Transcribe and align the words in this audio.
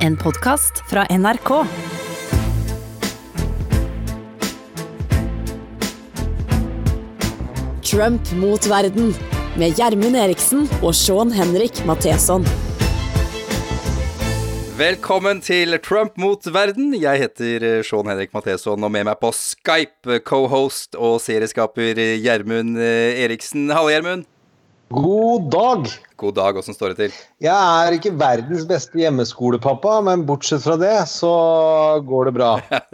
En 0.00 0.16
podkast 0.16 0.78
fra 0.88 1.02
NRK. 1.10 1.48
Trump 7.84 8.32
mot 8.32 8.66
verden 8.70 9.12
med 9.60 9.76
Gjermund 9.76 10.16
Eriksen 10.16 10.64
og 10.80 10.94
Sean 10.96 11.34
Henrik 11.36 11.82
Matheson. 11.84 12.48
Velkommen 14.80 15.44
til 15.44 15.76
Trump 15.84 16.16
mot 16.16 16.48
verden. 16.48 16.94
Jeg 16.96 17.26
heter 17.26 17.68
eh, 17.68 17.84
Sean 17.84 18.08
Henrik 18.08 18.32
Matheson, 18.32 18.80
og 18.80 18.96
med 18.96 19.04
meg 19.04 19.20
på 19.20 19.34
Skype 19.36 20.22
co-host 20.24 20.96
og 20.96 21.20
serieskaper 21.20 22.00
Gjermund 22.24 22.80
eh, 22.80 23.20
Eriksen. 23.26 23.68
Hallo, 23.68 23.92
Gjermund. 23.92 24.24
God 24.88 25.52
dag! 25.52 25.92
God 26.20 26.34
dag, 26.36 26.56
åssen 26.60 26.76
står 26.76 26.92
det 26.92 26.96
til? 26.98 27.14
Jeg 27.40 27.56
er 27.56 27.94
ikke 27.96 28.10
verdens 28.20 28.66
beste 28.68 28.98
hjemmeskolepappa, 29.00 29.94
men 30.04 30.26
bortsett 30.28 30.60
fra 30.60 30.74
det, 30.76 30.92
så 31.08 31.30
går 32.04 32.28
det 32.28 32.32
bra. 32.36 32.50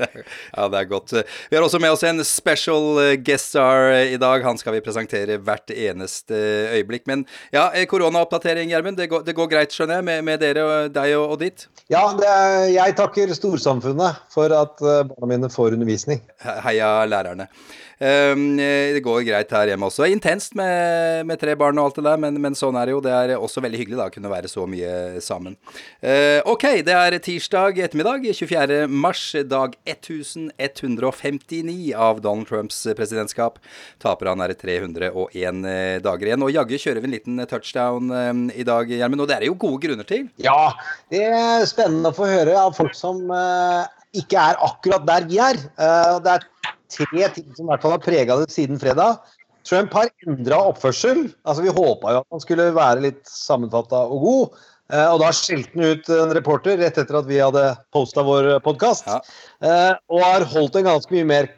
ja, 0.57 0.67
det 0.71 0.79
er 0.79 0.87
godt. 0.93 1.15
Vi 1.51 1.59
har 1.59 1.67
også 1.67 1.81
med 1.83 1.91
oss 1.91 2.05
en 2.07 2.23
special 2.23 3.01
eh, 3.03 3.17
guest 3.27 3.51
star 3.51 3.91
i 4.05 4.21
dag. 4.23 4.47
Han 4.47 4.61
skal 4.61 4.77
vi 4.77 4.83
presentere 4.85 5.41
hvert 5.43 5.75
eneste 5.75 6.39
øyeblikk. 6.77 7.03
Men 7.11 7.25
ja, 7.51 7.73
eh, 7.73 7.89
koronaoppdatering, 7.91 8.71
Gjermund. 8.71 9.01
Det, 9.01 9.11
det, 9.27 9.35
går 9.35 9.51
greit, 9.51 9.75
skjønner 9.75 9.99
jeg, 9.99 10.07
med, 10.07 10.23
med 10.29 10.45
dere, 10.45 10.87
deg 10.95 11.17
og, 11.19 11.35
og 11.35 11.43
ditt? 11.43 11.67
Ja, 11.91 12.05
er, 12.15 12.69
jeg 12.77 12.95
takker 12.99 13.35
storsamfunnet 13.35 14.23
for 14.31 14.55
at 14.55 14.87
eh, 14.87 15.03
barna 15.11 15.33
mine 15.33 15.51
får 15.51 15.75
undervisning. 15.75 16.23
Heia 16.63 17.01
lærerne. 17.11 17.51
Um, 17.97 18.59
det 18.61 19.01
går 19.01 19.23
greit 19.25 19.53
her 19.57 19.71
hjemme 19.71 19.89
også. 19.89 20.05
Intenst 20.13 20.53
med, 20.59 21.25
med, 21.25 21.39
tre 21.41 21.55
barn 21.57 21.79
og 21.81 21.89
alt 21.89 21.97
det 21.97 22.05
der, 22.05 22.19
men, 22.21 22.37
men, 22.45 22.57
sånn 22.59 22.77
er 22.77 22.91
det 22.91 22.93
jo. 22.93 23.01
Det 23.01 23.16
er 23.17 23.35
også 23.37 23.63
veldig 23.65 23.81
hyggelig 23.81 24.01
da 24.01 24.09
å 24.11 24.15
kunne 24.15 24.33
være 24.33 24.51
så 24.51 24.67
mye 24.71 25.23
sammen. 25.25 25.57
Eh, 26.01 26.41
ok, 26.47 26.69
det 26.87 26.97
er 26.97 27.19
tirsdag 27.23 27.81
ettermiddag, 27.87 28.27
24. 28.37 28.83
mars, 28.91 29.25
dag 29.49 29.77
1159 29.89 31.93
av 31.97 32.23
Donald 32.25 32.51
Trumps 32.51 32.83
presidentskap. 32.99 33.61
Taper 34.03 34.33
han 34.33 34.45
er 34.45 34.57
301 34.57 35.63
eh, 35.73 35.99
dager 36.05 36.31
igjen. 36.31 36.47
Og 36.47 36.55
jaggu 36.55 36.77
kjører 36.79 37.03
vi 37.03 37.11
en 37.11 37.17
liten 37.17 37.45
touchdown 37.51 38.11
eh, 38.11 38.33
i 38.63 38.67
dag, 38.67 38.91
Gjermund. 38.91 39.25
Og 39.25 39.31
det 39.31 39.41
er 39.41 39.49
jo 39.51 39.59
gode 39.67 39.83
grunner 39.87 40.09
til. 40.09 40.29
Ja, 40.43 40.73
det 41.13 41.25
er 41.27 41.69
spennende 41.69 42.13
å 42.13 42.17
få 42.17 42.29
høre 42.31 42.57
av 42.61 42.75
folk 42.77 42.97
som 42.99 43.25
eh, 43.33 43.85
ikke 44.21 44.41
er 44.41 44.61
akkurat 44.65 45.07
der 45.09 45.27
vi 45.29 45.41
er. 45.43 45.59
Uh, 45.79 46.19
det 46.25 46.37
er 46.37 46.47
tre 46.93 47.29
ting 47.35 47.49
som 47.57 47.67
i 47.67 47.73
hvert 47.73 47.85
fall 47.85 47.97
har 47.97 48.05
prega 48.05 48.39
det 48.41 48.53
siden 48.55 48.81
fredag. 48.81 49.21
Trump 49.67 49.93
har 49.99 50.13
endra 50.27 50.61
oppførsel. 50.71 51.27
Altså, 51.45 51.65
vi 51.65 51.75
håpa 51.75 52.15
jo 52.15 52.23
at 52.23 52.33
han 52.35 52.43
skulle 52.45 52.71
være 52.77 53.05
litt 53.09 53.23
sammenfatta 53.31 54.05
og 54.07 54.25
god. 54.27 54.65
Eh, 54.95 55.09
og 55.11 55.19
da 55.25 55.33
skilte 55.35 55.75
han 55.75 55.97
ut 55.97 56.11
en 56.15 56.35
reporter 56.37 56.79
rett 56.79 56.99
etter 57.03 57.19
at 57.19 57.27
vi 57.27 57.41
hadde 57.43 57.65
posta 57.95 58.23
vår 58.27 58.57
podkast. 58.67 59.09
Ja. 59.11 59.19
Eh, 59.67 59.93
og 60.13 60.23
har 60.23 60.47
holdt 60.53 60.79
en 60.79 60.91
ganske 60.93 61.15
mye 61.15 61.27
mer 61.27 61.51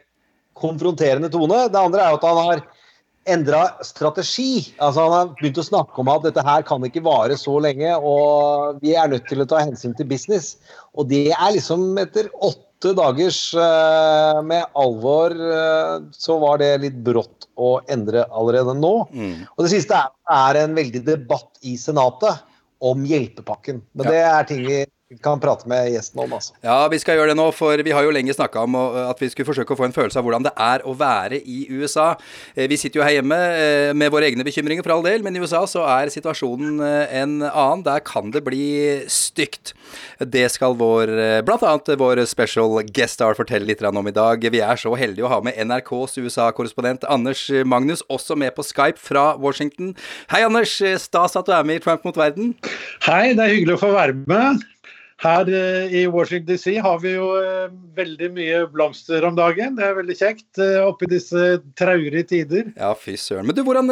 konfronterende 0.59 1.31
tone. 1.33 1.67
Det 1.69 1.81
andre 1.81 2.05
er 2.05 2.14
jo 2.14 2.20
at 2.20 2.29
han 2.29 2.42
har 2.47 2.64
endra 3.29 3.62
strategi. 3.84 4.75
Altså 4.81 5.05
Han 5.05 5.12
har 5.12 5.34
begynt 5.36 5.61
å 5.61 5.67
snakke 5.67 6.01
om 6.01 6.09
at 6.12 6.25
dette 6.25 6.45
her 6.45 6.64
kan 6.67 6.84
ikke 6.86 7.05
vare 7.05 7.36
så 7.39 7.59
lenge, 7.61 7.92
og 7.97 8.81
vi 8.83 8.95
er 8.97 9.11
nødt 9.12 9.29
til 9.29 9.45
å 9.45 9.48
ta 9.48 9.61
hensyn 9.61 9.92
til 9.98 10.09
business. 10.09 10.56
Og 10.97 11.11
det 11.12 11.29
er 11.36 11.53
liksom 11.56 11.91
etter 12.01 12.33
åtte 12.41 12.67
åtte 12.79 12.95
dagers 12.95 13.55
uh, 13.55 14.43
med 14.43 14.65
alvor, 14.79 15.34
uh, 15.34 15.98
så 16.12 16.39
var 16.39 16.59
det 16.62 16.79
litt 16.85 16.98
brått 17.03 17.48
å 17.59 17.81
endre 17.91 18.23
allerede 18.31 18.75
nå. 18.79 19.09
Mm. 19.11 19.48
Og 19.57 19.65
det 19.65 19.73
siste 19.73 19.98
er, 19.98 20.12
er, 20.31 20.61
en 20.62 20.77
veldig 20.79 21.03
debatt 21.07 21.59
i 21.67 21.75
Senatet 21.77 22.45
om 22.79 23.03
hjelpepakken. 23.03 23.83
Men 23.98 24.07
ja. 24.07 24.12
det 24.12 24.23
er 24.23 24.47
ting 24.47 24.62
vi 24.67 24.85
kan 25.17 25.41
prate 25.41 25.64
med 25.69 25.87
gjesten 25.89 26.20
om. 26.20 26.33
Altså. 26.37 26.53
Ja, 26.61 26.83
vi 26.92 26.98
skal 27.01 27.17
gjøre 27.17 27.33
det 27.33 27.39
nå, 27.39 27.47
for 27.56 27.81
vi 27.81 27.92
har 27.97 28.05
jo 28.05 28.12
lenge 28.12 28.34
snakka 28.37 28.61
om 28.67 28.75
at 28.77 29.20
vi 29.23 29.31
skulle 29.33 29.48
forsøke 29.48 29.73
å 29.73 29.78
få 29.78 29.87
en 29.87 29.97
følelse 29.97 30.20
av 30.20 30.27
hvordan 30.27 30.45
det 30.45 30.53
er 30.61 30.84
å 30.84 30.92
være 31.01 31.41
i 31.48 31.62
USA. 31.73 32.11
Eh, 32.53 32.69
vi 32.69 32.77
sitter 32.77 33.01
jo 33.01 33.06
her 33.06 33.17
hjemme 33.17 33.39
eh, 33.57 33.95
med 33.96 34.13
våre 34.13 34.29
egne 34.29 34.45
bekymringer, 34.45 34.85
for 34.85 34.98
all 34.98 35.07
del, 35.07 35.24
men 35.24 35.33
i 35.33 35.41
USA 35.41 35.63
så 35.70 35.86
er 35.89 36.13
situasjonen 36.13 36.85
eh, 36.85 37.17
en 37.23 37.41
annen. 37.48 37.86
Der 37.89 38.05
kan 38.05 38.35
det 38.35 38.45
bli 38.45 38.69
stygt. 39.08 39.73
Det 40.20 40.45
skal 40.52 40.77
vår, 40.77 41.14
annet 41.40 41.92
vår 41.96 42.25
special 42.29 42.77
guest 42.85 43.17
star 43.17 43.39
fortelle 43.39 43.64
litt 43.64 43.80
om 43.89 44.13
i 44.13 44.13
dag. 44.13 44.45
Vi 44.45 44.61
er 44.61 44.77
så 44.77 44.92
heldige 44.92 45.25
å 45.25 45.33
ha 45.33 45.40
med 45.40 45.57
NRKs 45.57 46.20
USA-korrespondent 46.20 47.08
Anders 47.08 47.48
Magnus, 47.64 48.05
også 48.13 48.36
med 48.36 48.52
på 48.58 48.67
Skype 48.67 49.01
fra 49.01 49.30
Washington. 49.40 49.95
Hei, 50.29 50.45
Anders. 50.45 50.77
Stas 51.01 51.39
at 51.39 51.48
du 51.48 51.57
er 51.57 51.64
med 51.64 51.80
i 51.80 51.85
Trump 51.86 52.05
mot 52.05 52.19
verden. 52.19 52.52
Hei, 53.08 53.33
det 53.33 53.46
er 53.46 53.57
hyggelig 53.57 53.79
å 53.79 53.86
få 53.89 53.96
være 53.96 54.27
med. 54.29 54.69
Her 55.18 55.48
eh, 55.51 55.95
i 55.98 56.06
Washington 56.06 56.46
DC 56.46 56.77
har 56.79 56.98
vi 57.02 57.17
jo 57.17 57.33
eh, 57.40 57.73
veldig 57.96 58.29
mye 58.36 58.58
blomster 58.70 59.24
om 59.27 59.34
dagen. 59.34 59.74
Det 59.74 59.83
er 59.83 59.96
veldig 59.96 60.14
kjekt 60.14 60.61
eh, 60.62 60.79
oppi 60.84 61.08
disse 61.11 61.56
traurige 61.79 62.23
tider. 62.30 62.68
Ja, 62.79 62.92
fy 62.95 63.17
søren. 63.18 63.48
Men 63.48 63.57
du, 63.57 63.64
hvordan, 63.67 63.90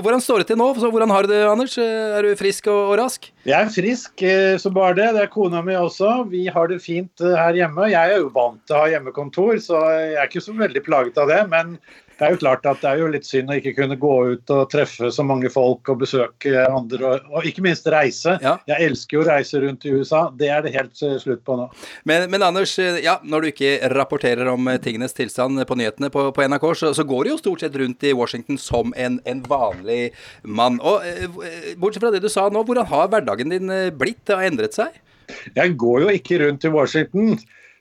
hvordan, 0.00 0.24
står 0.24 0.42
det 0.42 0.48
til 0.50 0.58
nå? 0.58 0.72
Hvordan 0.82 1.14
har 1.14 1.28
du 1.28 1.30
det, 1.30 1.44
Anders? 1.46 1.78
Er 1.78 2.26
du 2.26 2.32
frisk 2.40 2.66
og, 2.72 2.80
og 2.90 2.98
rask? 3.04 3.30
Jeg 3.46 3.54
er 3.54 3.70
frisk 3.70 4.26
som 4.58 4.74
bare 4.74 4.98
det. 4.98 5.12
Det 5.14 5.22
er 5.28 5.30
kona 5.30 5.62
mi 5.62 5.78
også. 5.78 6.24
Vi 6.32 6.48
har 6.50 6.72
det 6.72 6.80
fint 6.82 7.22
her 7.22 7.54
hjemme. 7.54 7.92
Jeg 7.92 8.16
er 8.16 8.24
jo 8.24 8.34
vant 8.34 8.58
til 8.66 8.74
å 8.74 8.82
ha 8.82 8.90
hjemmekontor, 8.96 9.62
så 9.62 9.86
jeg 9.94 10.18
er 10.18 10.26
ikke 10.26 10.42
så 10.42 10.58
veldig 10.58 10.82
plaget 10.88 11.22
av 11.22 11.30
det. 11.30 11.38
Men 11.54 11.76
det 12.18 12.26
er 12.26 12.34
jo 12.34 12.40
klart 12.40 12.66
at 12.66 12.80
det 12.82 12.90
er 12.90 13.00
jo 13.02 13.10
litt 13.12 13.26
synd 13.26 13.52
å 13.52 13.56
ikke 13.60 13.76
kunne 13.76 13.96
gå 14.00 14.14
ut 14.32 14.50
og 14.50 14.64
treffe 14.72 15.10
så 15.14 15.24
mange 15.26 15.50
folk 15.52 15.86
og 15.92 16.00
besøke 16.00 16.64
andre, 16.66 17.12
og, 17.12 17.28
og 17.30 17.46
ikke 17.46 17.62
minst 17.62 17.86
reise. 17.94 18.34
Ja. 18.42 18.56
Jeg 18.66 18.88
elsker 18.88 19.18
jo 19.18 19.22
å 19.22 19.28
reise 19.28 19.60
rundt 19.62 19.86
i 19.86 19.92
USA. 19.94 20.24
Det 20.34 20.50
er 20.50 20.64
det 20.64 20.74
helt 20.74 20.98
eh, 21.06 21.14
slutt 21.22 21.44
på 21.46 21.58
nå. 21.60 21.68
Men, 22.10 22.26
men 22.32 22.42
Anders, 22.42 22.74
eh, 22.82 22.98
ja, 23.04 23.18
når 23.22 23.46
du 23.46 23.50
ikke 23.52 23.72
rapporterer 23.94 24.50
om 24.50 24.66
eh, 24.72 24.80
tingenes 24.82 25.14
tilstand 25.14 25.62
på 25.68 25.78
nyhetene 25.78 26.10
på, 26.14 26.26
på 26.34 26.48
NRK, 26.50 26.66
så, 26.80 26.90
så, 26.96 27.06
går 27.08 27.28
du 27.28 27.32
jo 27.32 27.40
stort 27.40 27.62
sett 27.62 27.78
rundt 27.78 28.02
i 28.02 28.14
Washington 28.18 28.58
som 28.58 28.90
en, 28.98 29.20
en 29.28 29.44
vanlig 29.46 30.10
mann. 30.42 30.80
Og 30.82 31.06
Bortsett 31.78 32.02
fra 32.02 32.10
det 32.14 32.24
du 32.24 32.30
sa 32.32 32.48
nå, 32.50 32.64
hvordan 32.66 32.88
har 32.90 33.12
hverdagen 33.12 33.54
din 33.54 33.70
blitt 33.98 34.34
og 34.34 34.42
endret 34.42 34.74
seg? 34.74 34.98
Jeg 35.54 35.76
går 35.78 36.02
jo 36.02 36.12
ikke 36.18 36.42
rundt 36.42 36.66
i 36.66 36.72
Washington. 36.72 37.38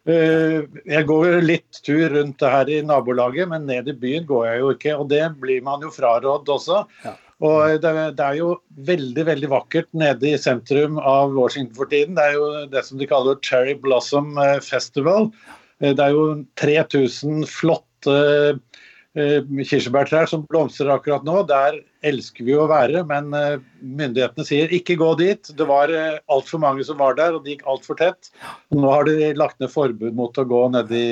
Eh, 0.08 0.64
jeg 0.88 1.08
går 1.10 1.42
litt 1.44 1.82
tur 1.84 2.14
rundt 2.14 2.44
her 2.44 2.70
i 2.72 2.80
nabolaget, 2.86 3.50
men 3.52 3.68
ned 3.68 3.90
i 3.92 3.96
byen 3.96 4.28
går 4.28 4.46
jeg 4.48 4.62
jo 4.62 4.74
ikke. 4.76 4.98
Og 5.02 5.10
det 5.12 5.24
blir 5.42 5.64
man 5.66 5.84
jo 5.84 5.92
frarådd 5.94 6.52
også. 6.54 6.84
Ja. 7.04 7.16
Og 7.46 7.84
det, 7.84 7.92
er 8.18 8.38
jo 8.40 8.56
veldig 8.88 9.28
veldig 9.28 9.50
vakkert 9.52 9.90
nede 9.94 10.32
i 10.32 10.40
sentrum 10.42 10.98
av 10.98 11.36
Washington 11.36 11.76
for 11.78 11.92
tiden. 11.92 12.16
Det 12.18 12.24
er 12.24 12.38
jo 12.38 12.48
det 12.72 12.82
som 12.88 12.98
de 12.98 13.10
kaller 13.10 13.38
Cherry 13.46 13.76
Blossom 13.78 14.40
eh, 14.42 14.58
Festival. 14.64 15.30
Eh, 15.84 15.92
det 15.92 16.02
er 16.02 16.16
jo 16.16 16.26
3000 16.58 17.46
flotte 17.52 18.18
kirsebærtrær 19.16 20.28
som 20.30 20.44
blomstrer 20.50 20.92
akkurat 20.94 21.24
nå. 21.26 21.42
Der 21.50 21.80
elsker 22.06 22.46
vi 22.46 22.56
å 22.58 22.68
være, 22.70 23.04
men 23.10 23.34
eh, 23.34 23.58
myndighetene 23.82 24.46
sier 24.46 24.74
ikke 24.74 24.98
gå 25.00 25.14
dit. 25.22 25.52
Det 25.58 25.68
var 25.68 25.94
eh, 25.94 26.20
altfor 26.30 26.62
mange 26.62 26.86
som 26.88 27.00
var 27.00 27.18
der, 27.18 27.34
og 27.34 27.46
det 27.46 27.56
gikk 27.56 27.66
altfor 27.66 27.98
tett. 27.98 28.32
Nå 28.76 28.92
har 28.92 29.08
de 29.08 29.34
lagt 29.38 29.60
ned 29.64 29.74
forbud 29.74 30.14
mot 30.18 30.38
å 30.38 30.46
gå 30.48 30.62
ned 30.76 30.94
i 30.94 31.08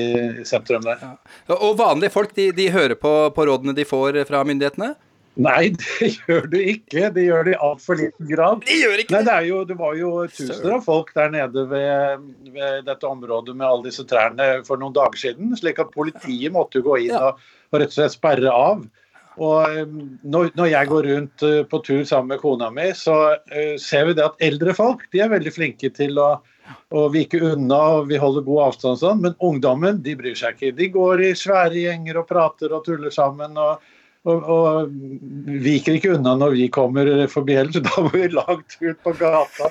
sentrum 0.46 0.86
der. 0.86 1.02
Ja. 1.02 1.58
Og 1.58 1.80
vanlige 1.82 2.14
folk 2.14 2.36
de, 2.38 2.52
de 2.56 2.70
hører 2.74 2.96
på, 3.00 3.16
på 3.36 3.50
rådene 3.50 3.76
de 3.76 3.88
får 3.88 4.24
fra 4.30 4.46
myndighetene? 4.46 4.94
Nei, 5.36 5.74
det 5.80 6.12
gjør 6.16 6.48
du 6.52 6.58
ikke. 6.62 7.10
Det 7.16 7.26
gjør 7.26 7.48
det 7.48 7.56
i 7.56 7.60
altfor 7.68 8.00
liten 8.00 8.30
grad. 8.30 8.64
De 8.68 8.78
gjør 8.80 9.04
ikke 9.04 9.18
Nei, 9.18 9.24
det, 9.28 9.40
jo, 9.50 9.62
det 9.68 9.78
var 9.80 9.98
jo 10.00 10.12
tusener 10.32 10.78
av 10.78 10.86
folk 10.86 11.12
der 11.18 11.34
nede 11.34 11.66
ved, 11.72 12.24
ved, 12.54 12.86
dette 12.88 13.10
området 13.10 13.56
med 13.56 13.68
alle 13.68 13.90
disse 13.90 14.06
trærne 14.08 14.50
for 14.68 14.82
noen 14.82 14.96
dager 14.96 15.20
siden. 15.20 15.52
slik 15.60 15.82
at 15.84 15.92
politiet 15.96 16.56
måtte 16.56 16.80
jo 16.80 16.90
gå 16.90 17.02
inn 17.06 17.16
ja. 17.16 17.34
Og 17.72 17.82
rett 17.82 17.94
og 17.94 17.98
slett 18.00 18.16
sperre 18.16 18.52
av. 18.52 18.86
Og 19.36 19.80
um, 19.84 19.96
når, 20.24 20.52
jeg 20.72 20.88
går 20.88 21.08
rundt 21.12 21.44
uh, 21.44 21.62
på 21.68 21.82
tur 21.84 22.04
sammen 22.08 22.32
med 22.32 22.42
kona 22.44 22.70
mi, 22.72 22.88
så 22.96 23.18
uh, 23.36 23.76
ser 23.82 24.08
vi 24.08 24.16
det 24.16 24.24
at 24.30 24.46
eldre 24.48 24.76
folk 24.78 25.04
de 25.12 25.26
er 25.26 25.34
veldig 25.34 25.52
flinke 25.52 25.92
til 25.96 26.22
å, 26.22 26.30
å 26.96 27.08
vike 27.12 27.42
unna, 27.44 27.82
og 27.98 28.08
vi 28.14 28.22
holder 28.22 28.46
god 28.48 28.70
avstand 28.70 29.02
sånn, 29.02 29.26
men 29.26 29.36
ungdommen 29.44 30.00
de 30.06 30.16
bryr 30.16 30.40
seg 30.40 30.56
ikke. 30.56 30.78
De 30.80 30.88
går 30.94 31.26
i 31.28 31.34
svære 31.36 31.84
gjenger 31.84 32.22
og 32.22 32.30
prater 32.32 32.76
og 32.76 32.88
tuller 32.88 33.12
sammen. 33.14 33.60
og 33.60 33.84
og, 34.26 34.48
og, 34.50 34.94
viker 35.62 35.98
ikke 35.98 36.16
unna 36.16 36.34
når 36.40 36.56
vi 36.58 36.68
kommer 36.74 37.10
forbi 37.32 37.58
heller, 37.60 37.76
så 37.76 37.84
da 37.86 38.06
må 38.06 38.12
vi 38.16 38.30
langt 38.34 38.78
ut 38.82 39.02
på 39.06 39.14
gata 39.20 39.70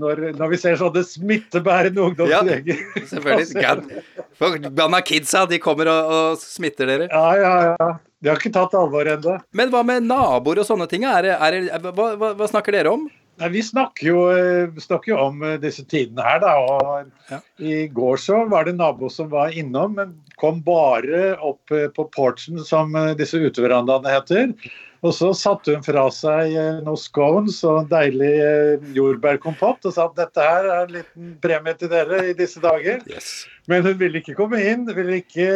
når, 0.00 0.24
når 0.38 0.52
vi 0.54 0.60
ser 0.62 0.78
sånne 0.80 1.04
smittebærende 1.06 2.06
ungdomsgjenger. 2.08 2.80
Ja, 3.02 3.04
selvfølgelig. 3.10 4.02
Forbanna 4.40 5.02
kidsa, 5.04 5.44
de 5.50 5.60
kommer 5.62 5.90
og, 5.92 6.12
og, 6.16 6.40
smitter 6.40 6.88
dere. 6.88 7.08
Ja, 7.12 7.26
ja, 7.36 7.52
ja. 7.76 7.90
De 8.22 8.30
har 8.30 8.38
ikke 8.38 8.54
tatt 8.54 8.74
alvor 8.78 9.08
ennå. 9.10 9.36
Men 9.56 9.72
hva 9.72 9.82
med 9.86 10.06
naboer 10.06 10.62
og 10.62 10.68
sånne 10.68 10.86
ting? 10.90 11.04
Er, 11.08 11.32
er, 11.34 11.58
hva, 11.82 12.12
hva, 12.16 12.32
hva 12.38 12.48
snakker 12.48 12.76
dere 12.76 12.94
om? 12.94 13.08
Nei, 13.40 13.48
Vi 13.48 13.62
snakker 13.64 14.06
jo, 14.06 14.18
eh, 14.30 14.80
snakker 14.80 15.14
jo, 15.14 15.18
om 15.18 15.42
eh, 15.42 15.58
disse 15.60 15.84
tidene 15.88 16.24
her, 16.24 16.42
da. 16.42 16.52
og 16.60 17.32
ja. 17.32 17.40
I 17.58 17.86
går 17.92 18.20
så 18.20 18.44
var 18.50 18.66
det 18.66 18.74
en 18.74 18.82
nabo 18.82 19.10
som 19.10 19.30
var 19.32 19.56
innom, 19.56 19.96
men 19.98 20.14
kom 20.42 20.62
bare 20.66 21.36
opp 21.38 21.70
eh, 21.74 21.88
på 21.94 22.08
porchen, 22.14 22.58
som 22.66 22.96
disse 23.18 23.38
uteverandaene 23.38 24.16
heter. 24.18 24.56
Og 25.02 25.10
så 25.16 25.32
satte 25.34 25.74
hun 25.74 25.82
fra 25.82 26.04
seg 26.14 26.52
eh, 26.54 26.76
noen 26.86 26.98
scones 26.98 27.58
og 27.66 27.88
deilig 27.90 28.30
eh, 28.38 28.84
jordbærkompott 28.94 29.88
og 29.88 29.94
sa 29.96 30.06
at 30.06 30.14
dette 30.20 30.44
her 30.46 30.68
er 30.68 30.84
en 30.84 30.94
liten 30.94 31.32
premie 31.42 31.74
til 31.78 31.90
dere 31.90 32.20
i 32.30 32.36
disse 32.38 32.62
dager. 32.62 33.02
Yes. 33.10 33.32
Men 33.70 33.82
hun 33.86 33.98
ville 33.98 34.22
ikke 34.22 34.36
komme 34.38 34.60
inn, 34.62 34.86
ville 34.86 35.18
ikke 35.18 35.48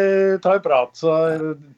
ta 0.43 0.57
en 0.59 0.65
prat. 0.67 0.91
Så 0.99 1.15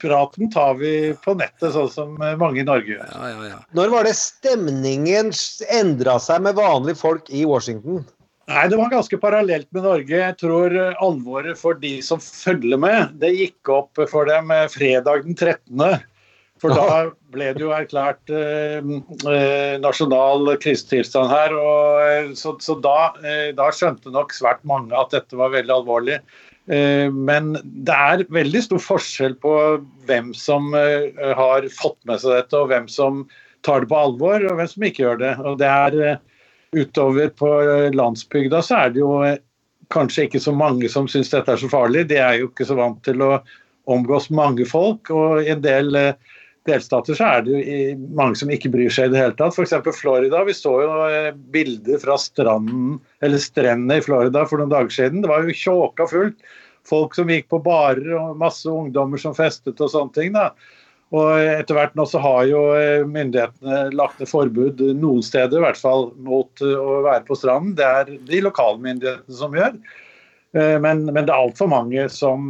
praten 0.01 0.49
tar 0.53 0.81
vi 0.81 1.13
på 1.25 1.37
nettet, 1.37 1.75
sånn 1.77 1.93
som 1.93 2.17
mange 2.17 2.63
i 2.63 2.69
Norge 2.69 2.95
gjør. 2.95 3.05
Ja, 3.13 3.33
ja, 3.35 3.51
ja. 3.53 3.61
Når 3.77 3.93
var 3.93 4.09
det 4.09 4.17
stemningen 4.17 5.33
endra 5.69 6.17
seg 6.25 6.45
med 6.49 6.57
vanlige 6.57 7.01
folk 7.01 7.29
i 7.29 7.45
Washington? 7.49 8.01
Nei, 8.49 8.69
Det 8.73 8.79
var 8.81 8.93
ganske 8.93 9.19
parallelt 9.21 9.69
med 9.77 9.85
Norge. 9.85 10.21
Jeg 10.23 10.37
tror 10.41 10.77
alvoret 11.05 11.59
for 11.61 11.77
de 11.77 11.99
som 12.05 12.21
følger 12.23 12.81
med, 12.81 13.19
det 13.21 13.35
gikk 13.37 13.73
opp 13.75 14.01
for 14.09 14.29
dem 14.31 14.55
fredag 14.73 15.27
den 15.27 15.37
13. 15.37 16.01
For 16.63 16.75
da 16.75 17.11
ble 17.33 17.53
det 17.55 17.63
jo 17.63 17.71
erklært 17.75 18.33
eh, 18.35 18.83
eh, 19.31 19.79
nasjonal 19.83 20.55
krisetilstand 20.63 21.31
her. 21.31 21.55
og 21.55 22.03
eh, 22.03 22.31
Så, 22.39 22.57
så 22.63 22.79
da, 22.83 23.13
eh, 23.23 23.51
da, 23.57 23.71
skjønte 23.75 24.13
nok 24.15 24.35
svært 24.35 24.65
mange 24.69 24.95
at 24.99 25.15
dette 25.15 25.39
var 25.39 25.55
veldig 25.55 25.77
alvorlig. 25.77 26.19
Eh, 26.69 27.07
men 27.15 27.55
det 27.63 27.95
er 27.95 28.27
veldig 28.35 28.65
stor 28.67 28.83
forskjell 28.83 29.39
på 29.43 29.53
hvem 30.09 30.33
som 30.37 30.73
eh, 30.79 31.15
har 31.39 31.69
fått 31.79 32.01
med 32.11 32.25
seg 32.25 32.41
dette, 32.41 32.59
og 32.59 32.73
hvem 32.73 32.91
som 32.91 33.23
tar 33.67 33.85
det 33.85 33.93
på 33.93 34.03
alvor, 34.09 34.43
og 34.43 34.59
hvem 34.59 34.71
som 34.71 34.89
ikke 34.89 35.05
gjør 35.05 35.23
det. 35.23 35.35
Og 35.45 35.63
det 35.63 35.71
er 35.71 36.19
Utover 36.77 37.31
på 37.33 37.49
landsbygda 37.95 38.63
så 38.65 38.83
er 38.85 38.91
det 38.93 39.01
jo 39.01 39.13
kanskje 39.93 40.27
ikke 40.27 40.43
så 40.43 40.53
mange 40.53 40.91
som 40.93 41.09
syns 41.09 41.31
dette 41.33 41.55
er 41.55 41.61
så 41.61 41.71
farlig. 41.73 42.09
De 42.11 42.19
er 42.21 42.43
jo 42.43 42.51
ikke 42.51 42.67
så 42.69 42.77
vant 42.77 43.01
til 43.07 43.25
å 43.25 43.39
omgås 43.89 44.29
mange 44.31 44.67
folk. 44.69 45.09
og 45.11 45.41
i 45.43 45.49
en 45.55 45.65
del 45.65 45.97
delstater 46.69 47.17
så 47.17 47.29
er 47.33 47.45
det 47.47 47.57
jo 47.57 47.97
mange 48.19 48.39
som 48.39 48.51
ikke 48.53 48.71
bryr 48.73 48.93
seg 48.93 49.09
i 49.09 49.15
det 49.15 49.23
hele 49.23 49.37
tatt. 49.39 49.57
F.eks. 49.57 49.75
Florida. 49.97 50.43
Vi 50.47 50.57
så 50.57 50.75
jo 50.83 50.95
eh, 51.09 51.31
bilder 51.55 52.01
fra 52.03 52.19
stranden, 52.21 52.99
eller 53.25 53.43
strendene 53.43 54.01
i 54.01 54.05
Florida 54.05 54.45
for 54.49 54.61
noen 54.61 54.73
dager 54.73 54.95
siden. 54.95 55.23
Det 55.25 55.31
var 55.31 55.47
jo 55.47 55.57
tjåka 55.57 56.09
fullt. 56.11 56.51
Folk 56.89 57.17
som 57.17 57.31
gikk 57.33 57.51
på 57.53 57.61
barer 57.65 58.15
og 58.17 58.37
masse 58.41 58.69
ungdommer 58.71 59.21
som 59.21 59.37
festet 59.37 59.81
og 59.81 59.93
sånne 59.93 60.15
ting. 60.17 60.37
da. 60.37 60.51
Og 61.17 61.41
etter 61.41 61.79
hvert 61.79 61.95
nå 61.97 62.05
så 62.09 62.21
har 62.21 62.43
jo 62.51 62.65
eh, 62.77 63.07
myndighetene 63.09 63.95
lagt 63.97 64.19
ned 64.21 64.29
forbud 64.29 64.83
noen 64.99 65.25
steder, 65.25 65.57
i 65.57 65.65
hvert 65.65 65.81
fall 65.81 66.11
mot 66.21 66.65
eh, 66.65 66.75
å 66.77 67.01
være 67.07 67.25
på 67.29 67.39
stranden. 67.39 67.77
Det 67.79 67.87
er 67.87 68.13
de 68.29 68.43
lokalmyndighetene 68.45 69.41
som 69.41 69.57
gjør. 69.57 69.81
Men, 70.57 71.03
men 71.13 71.27
det 71.29 71.29
er 71.29 71.43
altfor 71.45 71.69
mange 71.69 72.07
som 72.09 72.49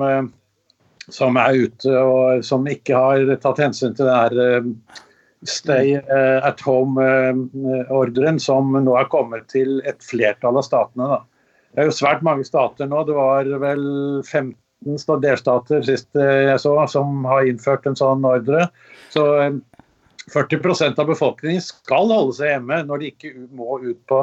som 1.13 1.39
er 1.41 1.57
ute 1.65 1.93
og 1.99 2.45
som 2.45 2.67
ikke 2.69 2.97
har 2.97 3.35
tatt 3.43 3.61
hensyn 3.63 3.97
til 3.97 4.09
den 4.09 4.15
her 4.15 4.41
eh, 4.45 4.69
stay 5.49 5.97
eh, 5.99 6.39
at 6.45 6.61
home-ordren 6.67 8.41
som 8.43 8.75
nå 8.77 8.97
er 8.99 9.11
kommet 9.13 9.49
til 9.53 9.79
et 9.89 10.03
flertall 10.05 10.59
av 10.61 10.67
statene. 10.67 11.09
Da. 11.15 11.21
Det 11.73 11.83
er 11.83 11.91
jo 11.91 11.99
svært 12.01 12.25
mange 12.27 12.47
stater 12.47 12.91
nå. 12.91 13.05
Det 13.09 13.17
var 13.17 13.49
vel 13.63 13.85
15 14.25 14.53
delstater 14.85 15.83
sist 15.87 16.15
jeg 16.15 16.59
så 16.63 16.75
som 16.91 17.25
har 17.29 17.49
innført 17.49 17.87
en 17.89 17.99
sånn 17.99 18.27
ordre. 18.27 18.69
Så 19.15 19.25
40 20.33 20.61
eh, 20.61 20.93
av 20.93 21.09
befolkningen 21.09 21.65
skal 21.65 22.13
holde 22.13 22.37
seg 22.39 22.55
hjemme 22.55 22.83
når 22.87 23.03
de 23.03 23.11
ikke 23.15 23.33
må 23.51 23.81
ut 23.83 24.01
på 24.11 24.23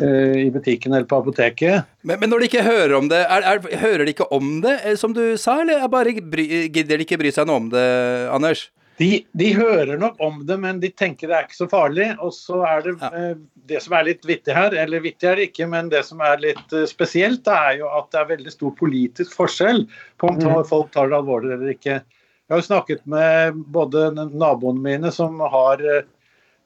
Eh, 0.00 0.46
i 0.46 0.50
butikken 0.50 0.92
eller 0.92 1.04
på 1.04 1.16
apoteket. 1.16 1.82
Men, 2.00 2.20
men 2.20 2.30
når 2.30 2.40
de 2.40 2.48
ikke 2.48 2.64
hører 2.64 2.94
om 2.96 3.08
det, 3.10 3.20
er, 3.20 3.44
er, 3.44 3.78
hører 3.82 4.06
de 4.06 4.14
ikke 4.14 4.28
om 4.32 4.60
det, 4.64 4.78
eh, 4.86 4.96
som 4.96 5.12
du 5.16 5.36
sa, 5.40 5.58
eller 5.60 5.82
bare 5.92 6.14
bry, 6.24 6.46
gidder 6.72 6.96
de 7.00 7.04
ikke 7.04 7.18
bry 7.20 7.32
seg 7.34 7.48
noe 7.50 7.60
om 7.60 7.66
det, 7.72 7.88
Anders? 8.32 8.68
De, 9.00 9.10
de, 9.36 9.50
hører 9.56 10.00
nok 10.00 10.20
om 10.22 10.40
det, 10.48 10.56
men 10.60 10.80
de 10.80 10.92
tenker 10.92 11.28
det 11.28 11.36
er 11.36 11.48
ikke 11.48 11.58
så 11.58 11.68
farlig. 11.68 12.10
Og 12.20 12.32
så 12.36 12.62
er 12.68 12.86
det 12.86 12.94
ja. 13.00 13.10
eh, 13.10 13.36
det 13.70 13.80
som 13.84 13.94
er 13.96 14.08
litt 14.10 14.26
vittig 14.26 14.54
her, 14.56 14.74
eller 14.76 15.02
vittig 15.04 15.28
er 15.30 15.38
det 15.38 15.50
ikke, 15.50 15.68
men 15.70 15.90
det 15.92 16.02
som 16.06 16.22
er 16.26 16.42
litt 16.42 16.76
uh, 16.76 16.86
spesielt, 16.90 17.48
er 17.48 17.80
jo 17.80 17.90
at 17.94 18.10
det 18.12 18.20
er 18.20 18.32
veldig 18.34 18.54
stor 18.54 18.76
politisk 18.78 19.36
forskjell 19.38 19.84
på 20.20 20.30
om 20.30 20.40
mm. 20.40 20.64
folk 20.68 20.90
tar 20.94 21.10
det 21.10 21.20
alvorlig 21.20 21.54
eller 21.56 21.74
ikke. 21.74 22.00
Jeg 22.02 22.54
har 22.56 22.62
jo 22.62 22.66
snakket 22.66 23.04
med 23.06 23.60
både 23.70 24.08
naboene 24.16 24.82
mine 24.82 25.12
som 25.14 25.38
har 25.54 25.82
uh, 25.84 26.02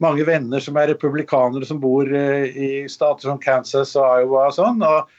mange 0.03 0.25
venner 0.27 0.63
som 0.63 0.79
er 0.81 0.91
republikanere 0.93 1.67
som 1.69 1.81
bor 1.83 2.09
eh, 2.09 2.49
i 2.51 2.71
stater 2.91 3.29
som 3.29 3.41
Kansas 3.41 3.95
og 3.99 4.25
Iowa 4.25 4.49
og 4.49 4.57
sånn. 4.57 4.83
og 4.83 5.11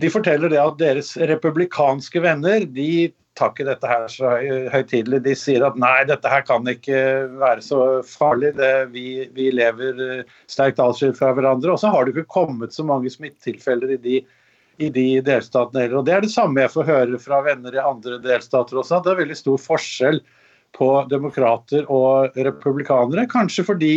De 0.00 0.10
forteller 0.12 0.52
det 0.52 0.60
at 0.62 0.80
deres 0.80 1.14
republikanske 1.30 2.22
venner 2.24 2.66
de 2.66 3.08
tar 3.38 3.52
ikke 3.54 3.68
dette 3.68 3.90
her 3.90 4.06
så 4.12 4.32
høytidelig. 4.74 5.22
De 5.24 5.34
sier 5.38 5.64
at 5.66 5.78
nei, 5.80 6.02
dette 6.08 6.32
her 6.32 6.42
kan 6.46 6.66
ikke 6.68 6.98
være 7.40 7.62
så 7.64 7.82
farlig. 8.06 8.52
Det, 8.58 8.72
vi, 8.94 9.06
vi, 9.36 9.48
lever 9.54 10.02
eh, 10.04 10.34
sterkt 10.50 10.82
atskilt 10.82 11.20
fra 11.20 11.30
hverandre. 11.36 11.72
Og 11.74 11.80
så 11.82 11.92
har 11.94 12.04
det 12.04 12.16
ikke 12.16 12.34
kommet 12.40 12.76
så 12.76 12.86
mange 12.86 13.12
smittetilfeller 13.14 13.94
i 13.94 14.00
de, 14.04 14.18
i 14.82 14.90
de 14.94 15.06
delstatene. 15.24 15.86
Og 15.94 16.04
Det 16.08 16.16
er 16.16 16.26
det 16.26 16.34
samme 16.34 16.66
jeg 16.66 16.74
får 16.74 16.90
høre 16.90 17.22
fra 17.22 17.40
venner 17.46 17.78
i 17.78 17.86
andre 17.94 18.20
delstater 18.24 18.82
også. 18.82 19.00
Det 19.06 19.14
er 19.14 19.22
veldig 19.22 19.40
stor 19.40 19.64
forskjell 19.70 20.22
på 20.76 20.92
demokrater 21.08 21.88
og 21.88 22.36
republikanere. 22.36 23.30
Kanskje 23.30 23.64
fordi 23.70 23.94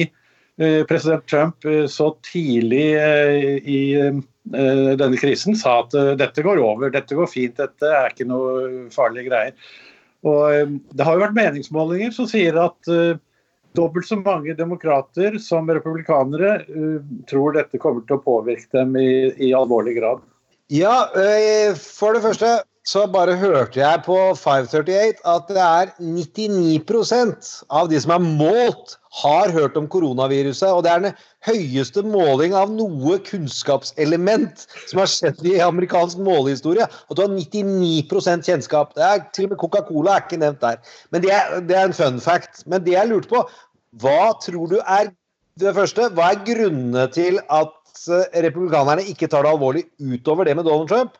Eh, 0.62 0.84
president 0.86 1.28
Trump 1.28 1.66
eh, 1.66 1.88
så 1.88 2.18
tidlig 2.32 2.86
i 3.64 3.82
denne 4.44 5.20
krisen 5.22 5.56
sa 5.56 5.80
at 5.84 5.94
dette 6.18 6.44
går 6.44 6.60
over, 6.64 6.90
dette 6.94 7.16
går 7.16 7.30
fint, 7.30 7.58
dette 7.60 7.88
er 7.88 8.10
ikke 8.10 8.26
noe 8.30 8.88
farlige 8.94 9.30
greier. 9.30 9.54
Og 10.26 10.80
Det 10.90 11.06
har 11.06 11.18
jo 11.18 11.24
vært 11.24 11.38
meningsmålinger 11.38 12.12
som 12.16 12.28
sier 12.30 12.58
at 12.62 12.90
dobbelt 13.78 14.08
så 14.08 14.18
mange 14.20 14.54
demokrater 14.58 15.38
som 15.42 15.70
republikanere 15.70 16.58
tror 17.30 17.56
dette 17.56 17.80
kommer 17.82 18.04
til 18.06 18.18
å 18.18 18.26
påvirke 18.26 18.70
dem 18.76 18.98
i, 19.00 19.32
i 19.38 19.54
alvorlig 19.58 19.96
grad. 20.02 20.26
Ja, 20.72 21.10
for 21.76 22.16
det 22.16 22.22
første 22.24 22.52
så 22.88 23.04
bare 23.12 23.36
hørte 23.38 23.78
jeg 23.78 24.02
på 24.06 24.16
538 24.40 25.20
at 25.28 25.50
det 25.52 25.62
er 25.62 25.92
99% 26.02 27.50
av 27.70 27.90
de 27.92 28.00
som 28.02 28.14
er 28.16 28.24
målt 28.24 28.96
har 29.20 29.52
hørt 29.54 29.76
om 29.78 29.90
koronaviruset. 29.92 30.70
Og 30.72 30.82
det 30.86 30.94
er 30.94 31.04
den 31.04 31.20
høyeste 31.46 32.02
måling 32.08 32.56
av 32.58 32.72
noe 32.74 33.20
kunnskapselement 33.28 34.66
som 34.88 35.04
har 35.04 35.12
skjedd 35.12 35.44
i 35.46 35.60
amerikansk 35.62 36.24
målehistorie. 36.24 36.88
At 36.88 37.20
du 37.20 37.22
har 37.22 37.36
99% 37.36 38.48
kjennskap. 38.50 38.96
Det 38.98 39.06
er, 39.06 39.26
til 39.36 39.50
og 39.50 39.54
med 39.54 39.62
Coca-Cola 39.62 40.16
er 40.16 40.26
ikke 40.26 40.42
nevnt 40.42 40.64
der. 40.64 40.82
Men 41.12 41.28
det 41.28 41.36
er, 41.36 41.60
det 41.62 41.78
er 41.78 41.92
en 41.92 42.00
fun 42.00 42.22
fact. 42.24 42.64
Men 42.66 42.88
det 42.88 42.96
jeg 42.96 43.12
lurte 43.12 43.30
på, 43.30 43.44
hva 44.02 44.32
tror 44.42 44.72
du 44.72 44.80
er 44.82 45.12
det 45.60 45.74
første, 45.76 46.08
hva 46.16 46.32
er 46.32 46.44
grunnene 46.48 47.06
til 47.14 47.40
at 47.52 48.04
eh, 48.08 48.42
republikanerne 48.46 49.06
ikke 49.12 49.30
tar 49.32 49.46
det 49.46 49.52
alvorlig 49.52 49.86
utover 50.00 50.48
det 50.48 50.56
med 50.58 50.68
Donald 50.70 50.92
Trump? 50.92 51.18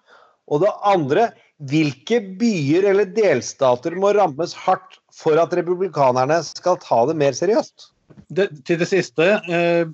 Og 0.52 0.64
det 0.64 0.72
andre, 0.88 1.30
hvilke 1.72 2.20
byer 2.40 2.88
eller 2.92 3.10
delstater 3.16 3.96
må 4.00 4.14
rammes 4.18 4.56
hardt 4.66 5.00
for 5.16 5.40
at 5.42 5.54
republikanerne 5.56 6.40
skal 6.48 6.80
ta 6.82 7.04
det 7.10 7.18
mer 7.20 7.36
seriøst? 7.38 7.92
Det, 8.32 8.50
til 8.68 8.80
det 8.82 8.88
siste. 8.92 9.28
Eh, 9.52 9.92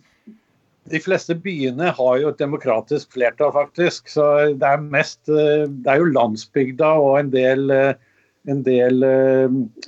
de 0.88 1.02
fleste 1.04 1.36
byene 1.36 1.92
har 1.96 2.20
jo 2.22 2.32
et 2.32 2.40
demokratisk 2.40 3.18
flertall, 3.18 3.52
faktisk. 3.56 4.08
Så 4.12 4.28
det 4.60 4.68
er 4.68 4.84
mest 4.84 5.28
eh, 5.30 5.68
Det 5.68 5.92
er 5.92 6.02
jo 6.02 6.12
landsbygda 6.14 6.94
og 7.04 7.20
en 7.20 7.34
del, 7.34 7.70
eh, 7.74 7.94
en 8.48 8.62
del 8.66 9.04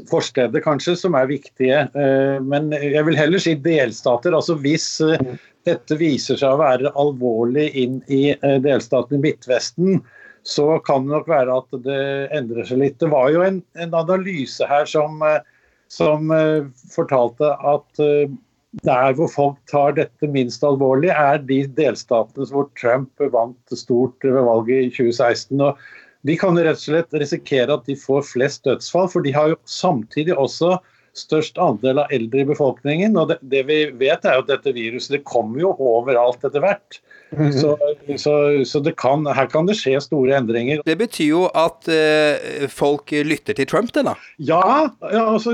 forsteder 0.10 0.64
kanskje 0.64 0.96
som 1.00 1.16
er 1.16 1.30
viktige. 1.30 1.86
Men 2.44 2.74
jeg 2.76 3.06
vil 3.08 3.18
heller 3.20 3.42
si 3.42 3.54
delstater. 3.56 4.36
Altså 4.36 4.58
hvis 4.60 4.88
dette 5.68 5.98
viser 6.00 6.40
seg 6.40 6.56
å 6.56 6.60
være 6.62 6.92
alvorlig 7.00 7.70
inn 7.80 8.02
i 8.12 8.34
delstaten 8.64 9.20
i 9.20 9.22
Midtvesten, 9.24 10.02
så 10.44 10.80
kan 10.84 11.06
det 11.06 11.14
nok 11.14 11.32
være 11.32 11.56
at 11.62 11.80
det 11.86 12.04
endrer 12.36 12.68
seg 12.68 12.84
litt. 12.84 13.00
Det 13.00 13.12
var 13.12 13.32
jo 13.32 13.46
en, 13.46 13.64
en 13.80 13.96
analyse 13.96 14.68
her 14.68 14.88
som, 14.90 15.20
eh, 15.24 15.42
som 15.92 16.32
fortalte 16.92 17.52
at 17.60 18.04
der 18.86 19.16
hvor 19.18 19.30
folk 19.34 19.58
tar 19.70 19.96
dette 19.98 20.30
minst 20.30 20.64
alvorlig, 20.66 21.10
er 21.10 21.42
de 21.42 21.64
delstatene 21.78 22.46
hvor 22.54 22.70
Trump 22.78 23.10
vant 23.34 23.74
stort 23.74 24.22
ved 24.26 24.38
valget 24.46 24.86
i 24.86 24.92
2016. 24.94 25.64
og 25.66 25.80
De 26.28 26.36
kan 26.40 26.58
rett 26.60 26.80
og 26.80 26.84
slett 26.84 27.16
risikere 27.22 27.76
at 27.78 27.86
de 27.88 27.96
får 28.00 28.26
flest 28.28 28.66
dødsfall, 28.68 29.08
for 29.12 29.24
de 29.24 29.32
har 29.36 29.54
jo 29.54 29.60
samtidig 29.70 30.36
også 30.36 30.76
størst 31.20 31.60
andel 31.62 32.02
av 32.04 32.14
eldre 32.16 32.44
i 32.44 32.50
befolkningen. 32.50 33.18
og 33.20 33.34
det, 33.34 33.40
det 33.52 33.66
vi 33.70 33.80
vet 34.00 34.26
er 34.26 34.40
jo 34.40 34.46
at 34.46 34.52
dette 34.52 34.76
viruset 34.76 35.20
det 35.20 35.26
kommer 35.28 35.62
jo 35.64 35.76
overalt 35.78 36.44
etter 36.48 36.64
hvert. 36.64 37.02
Mhm. 37.32 37.52
Så, 37.54 37.78
så, 38.18 38.66
så 38.66 38.92
kan, 38.98 39.26
her 39.26 39.46
kan 39.52 39.68
det 39.70 39.76
skje 39.78 40.00
store 40.02 40.34
endringer. 40.40 40.82
Det 40.86 40.96
betyr 40.98 41.28
jo 41.30 41.44
at 41.54 41.90
eh, 41.92 42.66
folk 42.74 43.14
lytter 43.14 43.58
til 43.58 43.70
Trump, 43.70 43.92
det 43.94 44.06
da? 44.08 44.16
Ja, 44.42 44.90
ja 45.12 45.26
altså 45.36 45.54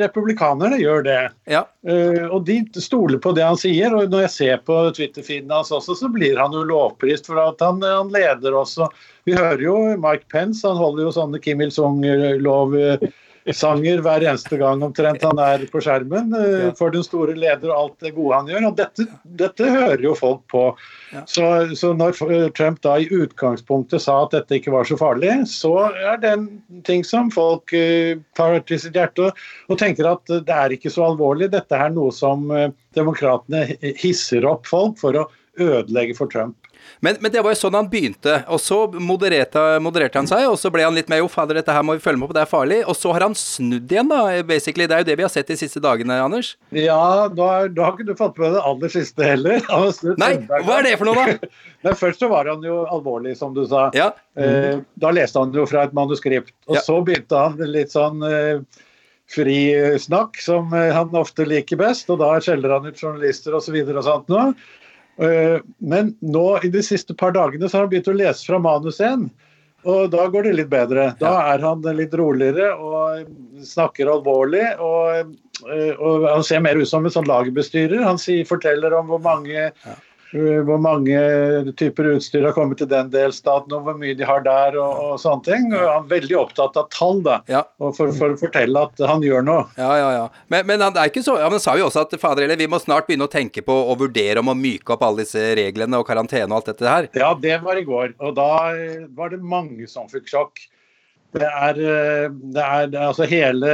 republikanerne 0.00 0.76
gjør 0.80 1.06
det. 1.06 1.18
Ja. 1.48 1.64
Uh, 1.86 2.26
og 2.34 2.44
de 2.48 2.58
stoler 2.82 3.20
på 3.22 3.32
det 3.36 3.44
han 3.46 3.58
sier. 3.60 3.94
Og 3.96 4.10
når 4.12 4.26
jeg 4.26 4.34
ser 4.34 4.64
på 4.66 4.78
Twitter-feeden 4.96 5.52
hans 5.54 5.72
også, 5.72 5.96
så 5.96 6.10
blir 6.12 6.36
han 6.40 6.54
jo 6.56 6.66
lovprist 6.68 7.30
for 7.30 7.40
at 7.40 7.62
han, 7.64 7.80
han 7.84 8.12
leder 8.12 8.56
også. 8.58 8.90
Vi 9.26 9.36
hører 9.38 9.62
jo 9.62 9.76
Mike 10.02 10.28
Pence, 10.32 10.66
han 10.66 10.78
holder 10.78 11.08
jo 11.08 11.14
sånne 11.16 11.40
Kim 11.42 11.62
Il-sung-lov 11.64 12.76
sanger 13.54 14.00
hver 14.02 14.24
eneste 14.26 14.58
gang 14.58 14.82
omtrent 14.82 15.22
han 15.22 15.38
er 15.42 15.62
på 15.70 15.80
skjermen 15.84 16.32
uh, 16.34 16.72
for 16.78 16.94
den 16.94 17.04
store 17.06 17.36
leder 17.38 17.70
og 17.70 17.76
alt 17.76 18.06
det 18.06 18.14
gode 18.16 18.40
han 18.40 18.50
gjør. 18.50 18.66
Og 18.70 18.76
dette, 18.80 19.06
dette 19.38 19.70
hører 19.70 20.02
jo 20.02 20.14
folk 20.18 20.42
på. 20.52 20.64
Ja. 21.12 21.22
Så, 21.30 21.46
så, 21.78 21.92
når 21.96 22.18
Trump 22.56 22.82
da 22.86 22.96
i 22.98 23.08
utgangspunktet 23.12 24.02
sa 24.02 24.18
at 24.24 24.34
dette 24.34 24.58
ikke 24.58 24.74
var 24.74 24.88
så 24.88 24.98
farlig, 25.00 25.32
så 25.50 25.74
er 25.94 26.20
det 26.22 26.34
en 26.34 26.48
ting 26.88 27.06
som 27.06 27.30
folk 27.34 27.74
uh, 27.76 28.18
tar 28.38 28.58
til 28.66 28.82
sitt 28.82 28.98
hjerte 28.98 29.30
og 29.30 29.80
tenker 29.80 30.10
at 30.10 30.26
det 30.30 30.60
er 30.60 30.74
ikke 30.74 30.92
så 30.92 31.06
alvorlig. 31.12 31.52
Dette 31.54 31.78
er 31.78 31.94
noe 31.94 32.14
som 32.14 32.48
uh, 32.50 32.68
demokratene 32.96 33.66
hisser 34.00 34.46
opp 34.48 34.66
folk 34.66 34.98
for 35.02 35.22
å 35.22 35.28
ødelegge 35.60 36.16
for 36.18 36.30
Trump. 36.32 36.56
Men, 37.00 37.16
men, 37.20 37.32
det 37.32 37.42
var 37.44 37.52
jo 37.52 37.58
sånn 37.58 37.76
han 37.76 37.88
begynte. 37.90 38.38
Og 38.52 38.60
så 38.62 38.78
modererte, 38.92 39.62
modererte, 39.82 40.20
han 40.20 40.28
seg, 40.30 40.46
og 40.48 40.56
så 40.60 40.70
ble 40.72 40.84
han 40.86 40.96
litt 40.96 41.10
mer 41.12 41.20
jo, 41.22 41.28
fader, 41.30 41.58
dette 41.60 41.74
her 41.74 41.84
må 41.86 41.96
vi 41.96 42.04
følge 42.04 42.20
med 42.20 42.30
på, 42.30 42.36
det 42.36 42.44
er 42.44 42.50
farlig. 42.50 42.80
Og 42.88 42.96
så 42.98 43.12
har 43.14 43.26
han 43.26 43.36
snudd 43.38 43.92
igjen, 43.92 44.10
da, 44.12 44.22
basically. 44.46 44.88
Det 44.88 44.96
er 44.96 45.04
jo 45.04 45.08
det 45.10 45.18
vi 45.20 45.26
har 45.26 45.32
sett 45.32 45.50
de 45.50 45.58
siste 45.60 45.82
dagene, 45.82 46.18
Anders. 46.22 46.54
Ja, 46.74 47.26
da, 47.32 47.50
da 47.68 47.88
har 47.88 47.96
ikke 47.96 48.08
du 48.08 48.14
fått 48.18 48.40
med 48.42 48.56
det 48.56 48.64
aller 48.70 48.92
siste 48.92 49.26
heller. 49.26 49.60
Nei, 50.22 50.32
hva 50.46 50.78
er 50.78 50.88
det 50.88 50.96
for 51.00 51.10
noe, 51.10 51.26
da? 51.36 51.52
Nei, 51.86 51.94
først 52.04 52.24
så 52.24 52.30
var 52.32 52.50
han 52.50 52.64
jo 52.64 52.82
alvorlig, 52.84 53.36
som 53.40 53.54
du 53.56 53.64
sa. 53.68 53.88
Ja. 53.96 54.12
Eh, 54.38 54.82
da 55.00 55.12
leste 55.14 55.42
han 55.42 55.54
jo 55.56 55.66
fra 55.68 55.86
et 55.86 55.94
manuskript. 55.96 56.54
Og 56.70 56.80
ja. 56.80 56.84
så 56.86 57.00
begynte 57.04 57.46
han 57.46 57.60
litt 57.72 57.92
sånn 57.94 58.24
eh, 58.26 58.64
frisnakk, 59.32 60.40
som 60.40 60.72
eh, 60.76 60.92
han 60.94 61.14
ofte 61.18 61.46
liker 61.48 61.80
best. 61.80 62.10
Og 62.12 62.20
da 62.22 62.34
skjeller 62.40 62.78
han 62.78 62.88
ut 62.88 63.00
journalister 63.00 63.56
osv. 63.58 63.76
Og, 63.84 63.92
så 63.92 64.00
og 64.00 64.10
sånt 64.10 64.32
noe. 64.32 64.50
Eh, 65.16 65.58
men 65.78 66.14
nå 66.20 66.46
i 66.64 66.70
de 66.72 66.82
siste 66.84 67.14
par 67.16 67.32
dagene 67.36 67.68
så 67.68 67.78
har 67.78 67.86
han 67.86 67.92
begynt 67.92 68.10
å 68.12 68.16
lese 68.16 68.48
fra 68.48 68.60
manus 68.62 69.00
igjen. 69.00 69.28
Og 69.86 70.10
da 70.10 70.24
går 70.32 70.48
det 70.48 70.54
litt 70.58 70.70
bedre. 70.72 71.12
Da 71.20 71.36
er 71.52 71.62
han 71.62 71.84
litt 71.94 72.14
roligere 72.18 72.72
og 72.74 73.28
snakker 73.64 74.10
alvorlig. 74.10 74.64
Og, 74.82 75.36
eh, 75.70 75.92
og 75.94 76.26
han 76.26 76.44
ser 76.46 76.64
mer 76.64 76.80
ut 76.80 76.90
som 76.90 77.06
en 77.06 77.14
sånn 77.14 77.28
lagerbestyrer. 77.30 78.02
Han 78.02 78.18
sier, 78.18 78.46
forteller 78.48 78.96
om 78.98 79.12
hvor 79.12 79.22
mange 79.22 79.70
hvor 80.68 80.80
mange 80.82 81.18
typer 81.78 82.10
utstyr 82.14 82.46
har 82.46 82.54
kommet 82.56 82.80
til 82.80 82.90
den 82.90 83.10
delstaten, 83.12 83.72
og 83.76 83.86
hvor 83.86 83.96
mye 83.98 84.16
de 84.18 84.26
har 84.26 84.44
der, 84.46 84.78
og, 84.80 85.00
og 85.04 85.20
sånne 85.22 85.46
ting. 85.46 85.68
Og 85.72 85.80
han 85.80 86.04
er 86.04 86.12
veldig 86.12 86.38
opptatt 86.40 86.78
av 86.80 86.88
tall, 86.94 87.22
da, 87.26 87.40
ja. 87.50 87.64
og 87.82 87.96
for, 87.98 88.12
for, 88.16 88.36
å 88.36 88.40
fortelle 88.40 88.84
at 88.88 89.04
han 89.10 89.24
gjør 89.24 89.46
noe. 89.46 89.66
Ja, 89.80 89.90
ja, 90.00 90.12
ja. 90.18 90.26
Men, 90.52 90.68
men 90.70 90.84
han, 90.84 90.96
er 90.96 91.10
ikke 91.10 91.24
så, 91.26 91.38
ja, 91.42 91.50
men 91.52 91.62
sa 91.62 91.76
jo 91.78 91.88
også 91.88 92.06
at 92.06 92.16
fader, 92.20 92.46
eller, 92.46 92.60
vi 92.60 92.70
må 92.70 92.80
snart 92.82 93.08
begynne 93.08 93.28
å 93.28 93.32
tenke 93.32 93.64
på 93.66 93.76
og 93.76 94.00
vurdere 94.04 94.42
om 94.42 94.52
å 94.52 94.58
myke 94.58 94.96
opp 94.96 95.04
alle 95.06 95.24
disse 95.24 95.42
reglene 95.58 96.00
og 96.00 96.06
karantene 96.08 96.48
og 96.50 96.60
alt 96.60 96.72
dette 96.72 96.88
her. 96.88 97.10
Ja, 97.16 97.32
det 97.40 97.60
var 97.64 97.78
i 97.80 97.84
går. 97.86 98.16
Og 98.22 98.36
da 98.36 98.50
var 99.16 99.32
det 99.32 99.42
mange 99.42 99.88
som 99.90 100.08
fikk 100.10 100.30
sjokk. 100.30 100.66
Det 101.34 101.46
er, 101.46 101.78
eh, 101.80 102.30
det 102.54 102.62
er, 102.62 102.92
altså 103.02 103.26
Hele 103.28 103.70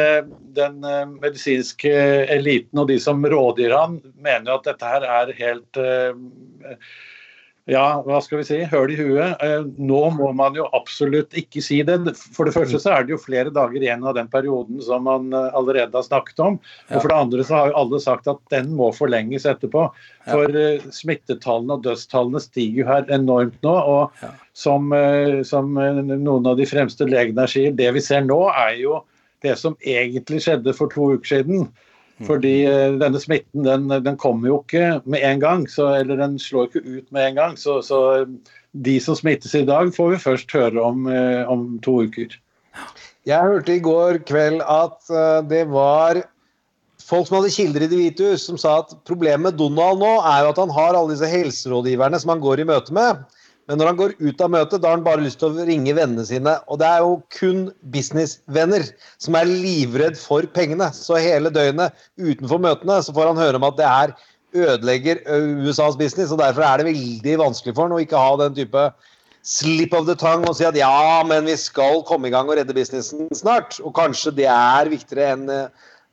den 0.56 0.84
eh, 0.84 1.04
medisinske 1.08 1.92
eliten 2.32 2.80
og 2.82 2.88
de 2.90 2.98
som 3.00 3.22
rådgir 3.24 3.74
han, 3.76 4.00
mener 4.16 4.54
at 4.56 4.66
dette 4.68 4.88
her 4.88 5.06
er 5.06 5.34
helt 5.38 5.80
eh, 5.80 6.76
ja, 7.70 8.02
hva 8.02 8.18
skal 8.18 8.40
vi 8.40 8.44
si, 8.48 8.56
høl 8.66 8.90
i 8.90 8.96
huet. 8.98 9.42
Eh, 9.44 9.66
nå 9.78 10.00
må 10.16 10.32
man 10.34 10.56
jo 10.58 10.64
absolutt 10.74 11.36
ikke 11.38 11.62
si 11.62 11.78
det. 11.86 11.94
For 12.34 12.48
det 12.48 12.54
første 12.56 12.80
så 12.82 12.90
er 12.96 13.06
det 13.06 13.14
jo 13.14 13.20
flere 13.22 13.52
dager 13.54 13.78
igjen 13.78 14.02
av 14.02 14.16
den 14.16 14.30
perioden 14.32 14.80
som 14.82 15.06
man 15.06 15.28
eh, 15.30 15.46
allerede 15.54 15.94
har 15.94 16.06
snakket 16.06 16.42
om. 16.42 16.58
Og 16.90 16.96
for 16.96 17.12
det 17.12 17.20
andre 17.20 17.46
så 17.46 17.60
har 17.60 17.70
jo 17.70 17.76
alle 17.84 18.00
sagt 18.02 18.26
at 18.32 18.42
den 18.50 18.72
må 18.78 18.90
forlenges 18.96 19.46
etterpå. 19.46 19.84
For 20.26 20.58
eh, 20.58 20.82
smittetallene 20.90 21.78
og 21.78 21.86
dødstallene 21.86 22.42
stiger 22.42 22.82
jo 22.82 22.88
her 22.90 23.14
enormt 23.14 23.62
nå. 23.62 23.76
Og 23.94 24.26
som, 24.58 24.90
som 25.46 25.70
noen 25.78 26.50
av 26.50 26.58
de 26.58 26.66
fremste 26.68 27.06
legene 27.06 27.46
sier, 27.48 27.70
det 27.78 27.94
vi 27.94 28.02
ser 28.02 28.26
nå 28.26 28.42
er 28.50 28.74
jo 28.82 28.98
det 29.46 29.54
som 29.58 29.78
egentlig 29.86 30.42
skjedde 30.42 30.74
for 30.74 30.90
to 30.90 31.12
uker 31.14 31.36
siden. 31.36 31.70
Mm. 32.22 32.26
Fordi 32.28 32.54
eh, 32.70 32.94
denne 33.02 33.20
smitten 33.20 33.66
den, 33.66 33.88
den 34.04 34.18
kommer 34.20 34.48
jo 34.48 34.60
ikke 34.62 35.00
med 35.10 35.24
en 35.26 35.42
gang, 35.42 35.66
så, 35.70 35.88
eller 35.98 36.20
den 36.20 36.38
slår 36.38 36.70
ikke 36.70 36.84
ut 36.86 37.08
med 37.10 37.32
en 37.32 37.40
gang. 37.40 37.56
Så, 37.58 37.80
så, 37.82 38.00
de 38.72 38.96
som 39.02 39.18
smittes 39.18 39.54
i 39.58 39.66
dag, 39.68 39.90
får 39.94 40.14
vi 40.14 40.22
først 40.22 40.54
høre 40.56 40.80
om 40.80 41.08
eh, 41.10 41.42
om 41.50 41.76
to 41.84 42.02
uker. 42.06 42.38
Jeg 43.28 43.50
hørte 43.52 43.74
i 43.74 43.82
går 43.82 44.22
kveld 44.26 44.62
at 44.66 45.10
det 45.46 45.66
var 45.70 46.22
folk 47.06 47.28
som 47.28 47.36
hadde 47.36 47.52
kilder 47.54 47.84
i 47.84 47.88
Det 47.90 47.98
hvite 48.00 48.30
hus, 48.32 48.46
som 48.48 48.58
sa 48.58 48.80
at 48.80 48.94
problemet 49.06 49.44
med 49.44 49.58
Donald 49.60 50.00
nå 50.00 50.14
er 50.26 50.40
jo 50.42 50.50
at 50.50 50.58
han 50.58 50.72
har 50.74 50.96
alle 50.96 51.12
disse 51.12 51.28
helserådgiverne 51.30 52.18
som 52.18 52.32
han 52.32 52.42
går 52.42 52.62
i 52.62 52.66
møte 52.66 52.96
med. 52.96 53.20
Men 53.70 53.78
når 53.78 53.88
han 53.92 53.98
går 53.98 54.14
ut 54.18 54.42
av 54.42 54.50
møtet, 54.50 54.80
da 54.82 54.90
har 54.90 54.98
han 54.98 55.06
bare 55.06 55.22
lyst 55.22 55.38
til 55.40 55.52
å 55.54 55.66
ringe 55.68 55.94
vennene 55.94 56.24
sine. 56.26 56.56
Og 56.66 56.80
det 56.82 56.88
er 56.88 57.04
jo 57.04 57.14
kun 57.36 57.62
businessvenner 57.94 58.88
som 59.22 59.38
er 59.38 59.48
livredd 59.48 60.18
for 60.18 60.46
pengene. 60.56 60.90
Så 60.96 61.20
hele 61.22 61.52
døgnet 61.54 61.94
utenfor 62.18 62.62
møtene 62.62 62.98
så 63.06 63.14
får 63.14 63.30
han 63.30 63.42
høre 63.42 63.60
om 63.60 63.68
at 63.68 63.78
det 63.78 63.88
her 63.88 64.14
ødelegger 64.52 65.22
USAs 65.62 65.96
business. 66.00 66.34
Og 66.34 66.42
derfor 66.42 66.66
er 66.66 66.82
det 66.82 66.90
veldig 66.90 67.38
vanskelig 67.44 67.76
for 67.76 67.86
han 67.86 67.96
å 67.96 68.02
ikke 68.02 68.26
ha 68.26 68.34
den 68.42 68.58
type 68.58 68.86
slip 69.46 69.94
of 69.98 70.06
the 70.06 70.14
tongue 70.18 70.46
og 70.46 70.54
si 70.54 70.66
at 70.66 70.76
ja, 70.78 71.22
men 71.26 71.48
vi 71.50 71.56
skal 71.58 72.04
komme 72.06 72.28
i 72.28 72.34
gang 72.34 72.50
og 72.50 72.58
redde 72.58 72.74
businessen 72.76 73.30
snart. 73.34 73.78
Og 73.86 73.94
kanskje 73.94 74.34
det 74.42 74.50
er 74.50 74.90
viktigere 74.90 75.36
enn 75.36 75.46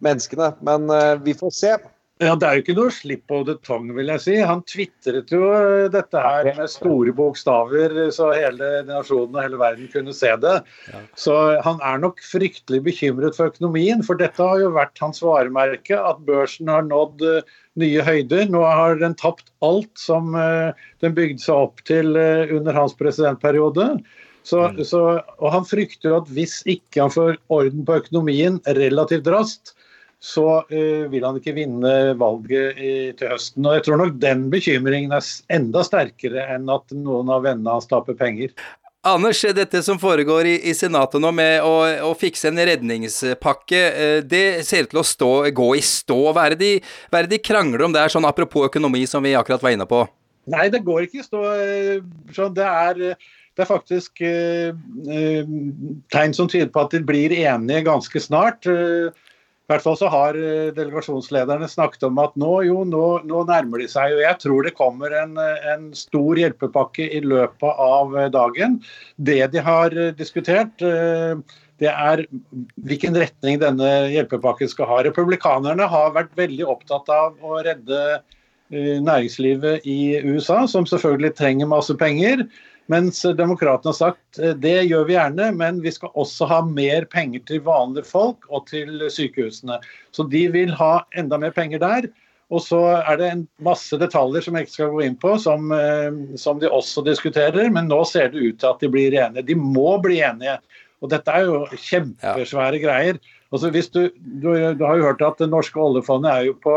menneskene. 0.05 0.53
Men 0.61 0.85
vi 1.25 1.33
får 1.37 1.57
se. 1.57 1.79
Ja, 2.19 2.33
Det 2.35 2.47
er 2.47 2.57
jo 2.57 2.63
ikke 2.65 2.73
noe 2.75 2.91
slipp 2.91 3.31
of 3.31 3.45
the 3.47 3.53
tongue, 3.63 3.93
vil 3.95 4.09
jeg 4.11 4.19
si. 4.25 4.33
Han 4.43 4.59
tvitret 4.67 5.31
jo 5.31 5.39
eh, 5.55 5.85
dette 5.93 6.19
her 6.19 6.49
med 6.57 6.67
store 6.67 7.13
bokstaver, 7.15 7.95
så 8.11 8.33
hele 8.35 8.71
nasjonen 8.89 9.37
og 9.37 9.45
hele 9.45 9.59
verden 9.61 9.87
kunne 9.93 10.15
se 10.15 10.33
det. 10.43 10.57
Så 11.15 11.37
han 11.63 11.79
er 11.79 12.03
nok 12.03 12.19
fryktelig 12.27 12.81
bekymret 12.89 13.39
for 13.39 13.53
økonomien, 13.53 14.03
for 14.03 14.19
dette 14.19 14.43
har 14.43 14.59
jo 14.59 14.73
vært 14.75 14.99
hans 14.99 15.23
varemerke. 15.23 15.95
At 15.95 16.19
børsen 16.27 16.67
har 16.67 16.83
nådd 16.89 17.23
eh, 17.23 17.55
nye 17.79 18.03
høyder. 18.03 18.51
Nå 18.51 18.67
har 18.67 18.99
den 18.99 19.15
tapt 19.15 19.47
alt 19.63 19.95
som 19.95 20.35
eh, 20.35 20.75
den 20.99 21.15
bygde 21.15 21.39
seg 21.45 21.69
opp 21.69 21.79
til 21.87 22.19
under 22.19 22.75
hans 22.75 22.99
presidentperiode. 22.99 23.93
Så, 24.43 24.65
mm. 24.67 24.83
så, 24.83 25.05
og 25.39 25.55
han 25.55 25.71
frykter 25.71 26.19
at 26.19 26.27
hvis 26.35 26.59
ikke 26.67 27.05
han 27.05 27.15
får 27.15 27.37
orden 27.47 27.87
på 27.87 28.01
økonomien 28.03 28.59
relativt 28.75 29.31
raskt, 29.31 29.77
så 30.19 30.45
uh, 30.67 31.05
vil 31.11 31.23
han 31.23 31.39
ikke 31.39 31.55
vinne 31.55 31.93
valget 32.19 32.77
i, 32.77 32.91
til 33.15 33.31
høsten. 33.31 33.65
Og 33.65 33.77
Jeg 33.77 33.85
tror 33.87 34.01
nok 34.01 34.19
den 34.19 34.49
bekymringen 34.51 35.15
er 35.15 35.31
enda 35.55 35.83
sterkere 35.87 36.43
enn 36.55 36.69
at 36.73 36.91
noen 36.95 37.31
av 37.31 37.45
vennene 37.47 37.77
hans 37.77 37.87
taper 37.89 38.17
penger. 38.19 38.53
Anders, 39.07 39.39
dette 39.55 39.79
som 39.85 39.95
foregår 39.99 40.49
i, 40.49 40.55
i 40.67 40.73
Senatet 40.75 41.23
nå 41.23 41.31
med 41.31 41.63
å, 41.63 41.71
å, 42.09 42.11
fikse 42.19 42.49
en 42.51 42.59
redningspakke, 42.67 43.83
uh, 43.95 44.19
det 44.27 44.45
ser 44.67 44.85
ut 44.85 44.93
til 44.93 45.01
å 45.03 45.07
stå, 45.07 45.33
gå 45.55 45.71
i 45.79 45.83
stå. 45.85 46.19
Hva 46.35 46.49
er, 46.49 46.59
de, 46.59 46.75
hva 47.07 47.21
er 47.21 47.29
det 47.29 47.37
de 47.37 47.43
krangler 47.47 47.87
om 47.87 47.95
der, 47.95 48.11
sånn 48.11 48.27
apropos 48.27 48.67
økonomi, 48.67 49.05
som 49.07 49.23
vi 49.23 49.37
akkurat 49.39 49.63
var 49.63 49.77
inne 49.77 49.87
på? 49.87 50.03
Nei, 50.49 50.67
det 50.73 50.81
går 50.83 51.05
ikke 51.05 51.21
i 51.21 51.25
stå. 51.25 51.45
Eh, 51.63 51.99
sånn, 52.35 52.55
det 52.57 52.67
er 52.67 53.19
det 53.59 53.65
er 53.65 53.67
faktisk 53.67 54.21
eh, 54.23 55.49
tegn 56.13 56.35
som 56.35 56.47
tyder 56.47 56.69
på 56.71 56.85
at 56.85 56.93
de 56.95 57.01
blir 57.03 57.33
enige 57.35 57.81
ganske 57.89 58.21
snart. 58.23 58.63
Eh, 58.71 59.09
i 59.69 59.71
hvert 59.75 59.83
fall 59.85 59.97
så 59.99 60.07
har 60.09 60.33
eh, 60.33 60.71
delegasjonslederne 60.73 61.67
snakket 61.69 62.07
om 62.07 62.17
at 62.23 62.33
nå, 62.41 62.53
jo, 62.65 62.79
nå, 62.89 63.03
nå 63.29 63.43
nærmer 63.45 63.83
de 63.83 63.85
seg. 63.91 64.15
og 64.15 64.23
Jeg 64.23 64.37
tror 64.41 64.65
det 64.65 64.71
kommer 64.79 65.13
en, 65.13 65.35
en, 65.37 65.83
stor 65.93 66.39
hjelpepakke 66.41 67.05
i 67.05 67.19
løpet 67.21 67.83
av 67.85 68.15
eh, 68.17 68.31
dagen. 68.33 68.79
Det 69.21 69.43
de 69.53 69.61
har 69.61 69.93
eh, 69.93 70.09
diskutert, 70.17 70.73
det 70.81 71.91
er 71.91 72.23
hvilken 72.89 73.13
retning 73.21 73.61
denne 73.61 73.91
hjelpepakken 74.09 74.73
skal 74.73 74.89
ha. 74.89 75.03
Republikanerne 75.05 75.85
har 75.93 76.17
vært 76.17 76.33
veldig 76.39 76.65
opptatt 76.73 77.13
av 77.13 77.37
å 77.45 77.61
redde 77.61 78.23
næringslivet 78.73 79.85
i 79.89 80.17
USA, 80.25 80.63
som 80.69 80.89
selvfølgelig 80.89 81.35
trenger 81.37 81.69
masse 81.69 81.93
penger. 82.01 82.41
Mens 82.89 83.21
demokratene 83.37 83.91
har 83.91 83.97
sagt 83.97 84.39
eh, 84.41 84.55
det 84.57 84.87
gjør 84.89 85.05
vi 85.09 85.15
gjerne, 85.17 85.51
men 85.57 85.83
vi 85.83 85.93
skal 85.93 86.13
også 86.17 86.47
ha 86.49 86.63
mer 86.65 87.05
penger 87.11 87.43
til 87.49 87.61
vanlige 87.67 88.09
folk 88.09 88.47
og 88.49 88.65
til 88.71 89.05
sykehusene. 89.13 89.77
Så 90.15 90.25
de 90.31 90.47
vil 90.53 90.73
ha 90.79 90.95
enda 91.17 91.37
mer 91.41 91.53
penger 91.55 91.83
der. 91.83 92.09
Og 92.49 92.63
så 92.65 92.79
er 92.97 93.19
det 93.19 93.27
en 93.29 93.43
masse 93.61 93.97
detaljer 94.01 94.41
som 94.41 94.55
jeg 94.57 94.65
ikke 94.65 94.73
skal 94.73 94.93
gå 94.95 95.03
inn 95.05 95.17
på, 95.21 95.35
som, 95.41 95.69
eh, 95.75 96.09
som 96.41 96.61
de 96.61 96.69
også 96.69 97.05
diskuterer. 97.05 97.69
Men 97.73 97.91
nå 97.91 98.01
ser 98.09 98.33
det 98.33 98.41
ut 98.41 98.61
til 98.61 98.71
at 98.71 98.81
de 98.81 98.89
blir 98.89 99.13
enige. 99.13 99.45
De 99.51 99.57
må 99.57 99.99
bli 100.01 100.21
enige. 100.25 100.57
Og 100.99 101.13
dette 101.13 101.31
er 101.31 101.45
jo 101.45 101.61
kjempesvære 101.69 102.79
ja. 102.79 102.83
greier. 102.87 103.19
Altså 103.53 103.69
hvis 103.73 103.89
du, 103.93 104.07
du, 104.17 104.49
du, 104.49 104.83
har 104.85 104.97
jo 104.97 105.11
hørt 105.11 105.21
at 105.25 105.37
det 105.41 105.49
norske 105.51 105.77
oljefondet 105.81 106.31
er 106.31 106.47
jo 106.49 106.57
på 106.61 106.75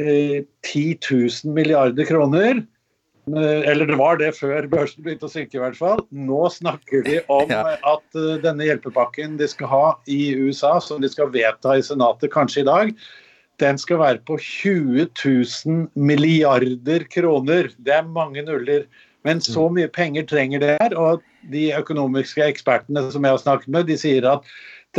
eh, 0.00 0.40
10 0.64 0.86
000 1.04 1.52
milliarder 1.52 2.08
kroner. 2.08 2.64
Eh, 3.26 3.70
eller 3.70 3.86
det 3.86 3.96
var 3.96 4.18
det 4.20 4.34
før 4.36 4.66
børsen 4.68 5.04
begynte 5.04 5.28
å 5.28 5.32
synke, 5.32 5.56
i 5.56 5.62
hvert 5.62 5.78
fall. 5.78 6.02
Nå 6.12 6.42
snakker 6.52 7.04
de 7.06 7.20
om 7.32 7.48
ja. 7.52 7.62
at 7.80 8.18
eh, 8.20 8.36
denne 8.42 8.66
hjelpepakken 8.68 9.38
de 9.40 9.48
skal 9.48 9.70
ha 9.70 9.84
i 10.10 10.34
USA, 10.36 10.76
som 10.82 11.00
de 11.00 11.08
skal 11.08 11.32
vedta 11.32 11.78
i 11.78 11.84
Senatet 11.84 12.34
kanskje 12.34 12.64
i 12.64 12.68
dag, 12.68 12.92
den 13.62 13.78
skal 13.78 14.00
være 14.02 14.20
på 14.26 14.36
20 14.42 15.08
000 15.14 15.88
milliarder 15.94 17.06
kroner. 17.08 17.70
Det 17.78 17.96
er 17.96 18.06
mange 18.06 18.42
nuller. 18.44 18.88
Men 19.24 19.40
så 19.40 19.68
mm. 19.68 19.78
mye 19.78 19.92
penger 19.94 20.26
trenger 20.28 20.60
det 20.60 20.74
her. 20.82 20.96
Og 20.98 21.22
de 21.52 21.68
økonomiske 21.78 22.44
ekspertene 22.44 23.06
som 23.14 23.24
jeg 23.24 23.36
har 23.36 23.40
snakket 23.40 23.70
med, 23.72 23.88
de 23.88 23.96
sier 24.00 24.26
at 24.28 24.44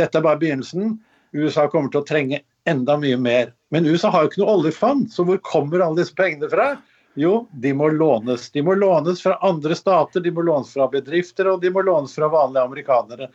dette 0.00 0.18
er 0.18 0.24
bare 0.24 0.40
begynnelsen. 0.40 0.96
USA 1.36 1.66
kommer 1.70 1.92
til 1.92 2.00
å 2.00 2.08
trenge 2.08 2.40
enda 2.66 2.96
mye 2.98 3.20
mer. 3.20 3.52
Men 3.70 3.86
USA 3.86 4.10
har 4.10 4.24
jo 4.24 4.32
ikke 4.32 4.42
noe 4.42 4.56
oljefond, 4.56 5.10
så 5.12 5.26
hvor 5.26 5.38
kommer 5.46 5.84
alle 5.84 6.00
disse 6.00 6.16
pengene 6.16 6.48
fra? 6.50 6.72
Jo, 7.16 7.46
de 7.52 7.72
må 7.72 7.88
lånes. 7.88 8.50
De 8.52 8.62
må 8.62 8.74
lånes 8.76 9.22
fra 9.24 9.38
andre 9.44 9.74
stater, 9.74 10.20
de 10.20 10.30
må 10.36 10.42
lånes 10.44 10.72
fra 10.76 10.84
bedrifter, 10.92 11.48
og 11.48 11.62
de 11.62 11.70
må 11.72 11.80
lånes 11.86 12.12
fra 12.14 12.28
vanlige 12.28 12.64
amerikanere. 12.68 13.30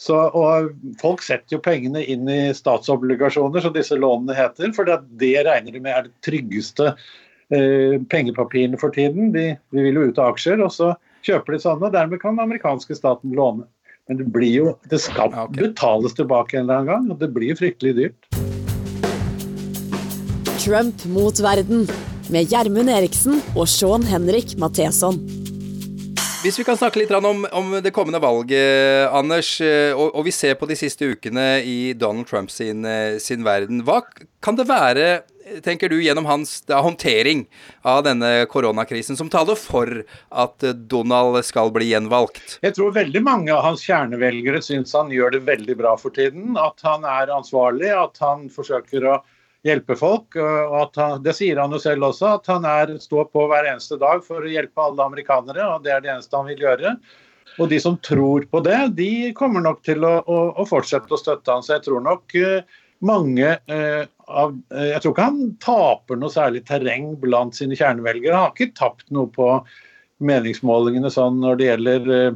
Så, 0.00 0.16
og 0.16 0.70
Folk 1.00 1.24
setter 1.26 1.58
jo 1.58 1.60
pengene 1.60 2.00
inn 2.08 2.28
i 2.30 2.54
statsobligasjoner, 2.56 3.60
som 3.60 3.74
disse 3.74 3.98
lånene 4.00 4.36
heter. 4.38 4.72
For 4.72 4.88
det 4.88 5.32
regner 5.44 5.76
de 5.76 5.84
med 5.84 5.92
er 5.92 6.08
det 6.08 6.14
tryggeste 6.24 6.94
eh, 6.94 8.00
pengepapirene 8.08 8.80
for 8.80 8.96
tiden. 8.96 9.28
De, 9.36 9.50
de, 9.74 9.84
vil 9.84 10.00
jo 10.00 10.08
ut 10.08 10.22
av 10.22 10.32
aksjer, 10.32 10.64
og 10.64 10.72
så 10.72 10.94
kjøper 11.28 11.58
de 11.58 11.62
sånne. 11.66 11.90
og 11.90 11.98
Dermed 11.98 12.24
kan 12.24 12.38
den 12.38 12.46
amerikanske 12.48 12.96
staten 12.96 13.36
låne. 13.36 13.68
Men 14.08 14.22
det 14.22 14.30
blir 14.32 14.54
jo, 14.54 14.76
det 14.88 15.02
skal 15.04 15.34
betales 15.52 16.16
tilbake 16.16 16.56
en 16.56 16.64
eller 16.64 16.80
annen 16.80 16.92
gang, 16.94 17.10
og 17.12 17.20
det 17.20 17.28
blir 17.36 17.58
fryktelig 17.60 17.98
dyrt. 17.98 18.30
Trump 20.64 21.04
mot 21.12 21.36
verden 21.44 21.84
med 22.32 22.50
Gjermund 22.52 22.90
Eriksen 22.92 23.40
og 23.56 23.68
Sean 23.70 24.04
Henrik 24.06 24.56
Matheson. 24.60 25.16
Hvis 26.38 26.58
vi 26.60 26.64
kan 26.66 26.76
snakke 26.78 27.00
litt 27.00 27.10
om, 27.10 27.42
om 27.50 27.72
det 27.82 27.90
kommende 27.90 28.20
valget, 28.22 29.08
Anders, 29.10 29.56
eh, 29.64 29.90
og, 29.90 30.12
og, 30.12 30.22
vi 30.28 30.34
ser 30.34 30.54
på 30.60 30.68
de 30.70 30.76
siste 30.78 31.08
ukene 31.10 31.64
i 31.66 31.94
Donald 31.98 32.28
Trump 32.30 32.52
sin, 32.54 32.84
eh, 32.86 33.16
sin 33.18 33.42
verden. 33.42 33.80
Hva 33.82 34.04
kan 34.44 34.54
det 34.54 34.68
være, 34.68 35.08
tenker 35.64 35.90
du, 35.90 35.96
gjennom 35.98 36.28
hans 36.30 36.60
da, 36.68 36.78
håndtering 36.84 37.42
av 37.82 38.04
denne 38.06 38.46
koronakrisen 38.52 39.18
som 39.18 39.32
taler 39.32 39.58
for 39.58 39.90
at 40.30 40.68
Donald 40.86 41.40
skal 41.48 41.72
bli 41.74 41.90
gjenvalgt? 41.90 42.60
Jeg 42.62 42.76
tror 42.78 42.94
veldig 42.94 43.24
mange 43.26 43.50
av 43.56 43.64
hans 43.66 43.82
kjernevelgere 43.88 44.62
syns 44.62 44.94
han 44.94 45.10
gjør 45.10 45.34
det 45.34 45.42
veldig 45.48 45.78
bra 45.80 45.96
for 45.98 46.14
tiden. 46.14 46.54
At 46.60 46.86
han 46.86 47.08
er 47.08 47.34
ansvarlig, 47.34 47.90
at 47.90 48.22
han 48.22 48.46
forsøker 48.52 49.10
å 49.10 49.18
hjelpe 49.66 49.96
folk. 49.98 50.36
og 50.38 50.98
han, 50.98 51.22
Det 51.22 51.34
sier 51.36 51.60
han 51.60 51.72
jo 51.74 51.80
selv 51.82 52.10
også, 52.10 52.34
at 52.38 52.50
han 52.52 52.66
er, 52.68 52.96
står 53.02 53.30
på 53.32 53.46
hver 53.50 53.70
eneste 53.72 53.98
dag 54.00 54.22
for 54.26 54.44
å 54.44 54.52
hjelpe 54.52 54.84
alle 54.84 55.06
amerikanere. 55.06 55.64
og 55.74 55.82
Det 55.84 55.94
er 55.94 56.04
det 56.04 56.12
eneste 56.14 56.36
han 56.36 56.50
vil 56.50 56.66
gjøre. 56.66 56.94
Og 57.58 57.70
de 57.72 57.80
som 57.82 57.96
tror 58.04 58.46
på 58.50 58.60
det, 58.62 58.78
de 58.98 59.32
kommer 59.34 59.64
nok 59.64 59.82
til 59.86 60.04
å, 60.06 60.18
å, 60.22 60.38
å 60.62 60.68
fortsette 60.68 61.10
å 61.14 61.18
støtte 61.18 61.50
han. 61.50 61.64
Så 61.66 61.74
jeg 61.76 61.88
tror 61.88 62.04
nok 62.04 62.36
uh, 62.38 62.78
mange 63.02 63.56
eh, 63.70 64.04
av 64.28 64.54
uh, 64.54 64.86
Jeg 64.92 65.00
tror 65.02 65.14
ikke 65.14 65.26
han 65.26 65.40
taper 65.62 66.18
noe 66.20 66.34
særlig 66.34 66.64
terreng 66.68 67.12
blant 67.18 67.58
sine 67.58 67.78
kjernevelgere. 67.78 68.36
Han 68.36 68.46
har 68.46 68.54
ikke 68.54 68.78
tapt 68.78 69.08
noe 69.14 69.30
på 69.34 69.48
meningsmålingene 70.18 71.10
sånn 71.14 71.40
når 71.42 71.58
det 71.58 71.68
gjelder 71.72 72.12
Eh, 72.14 72.30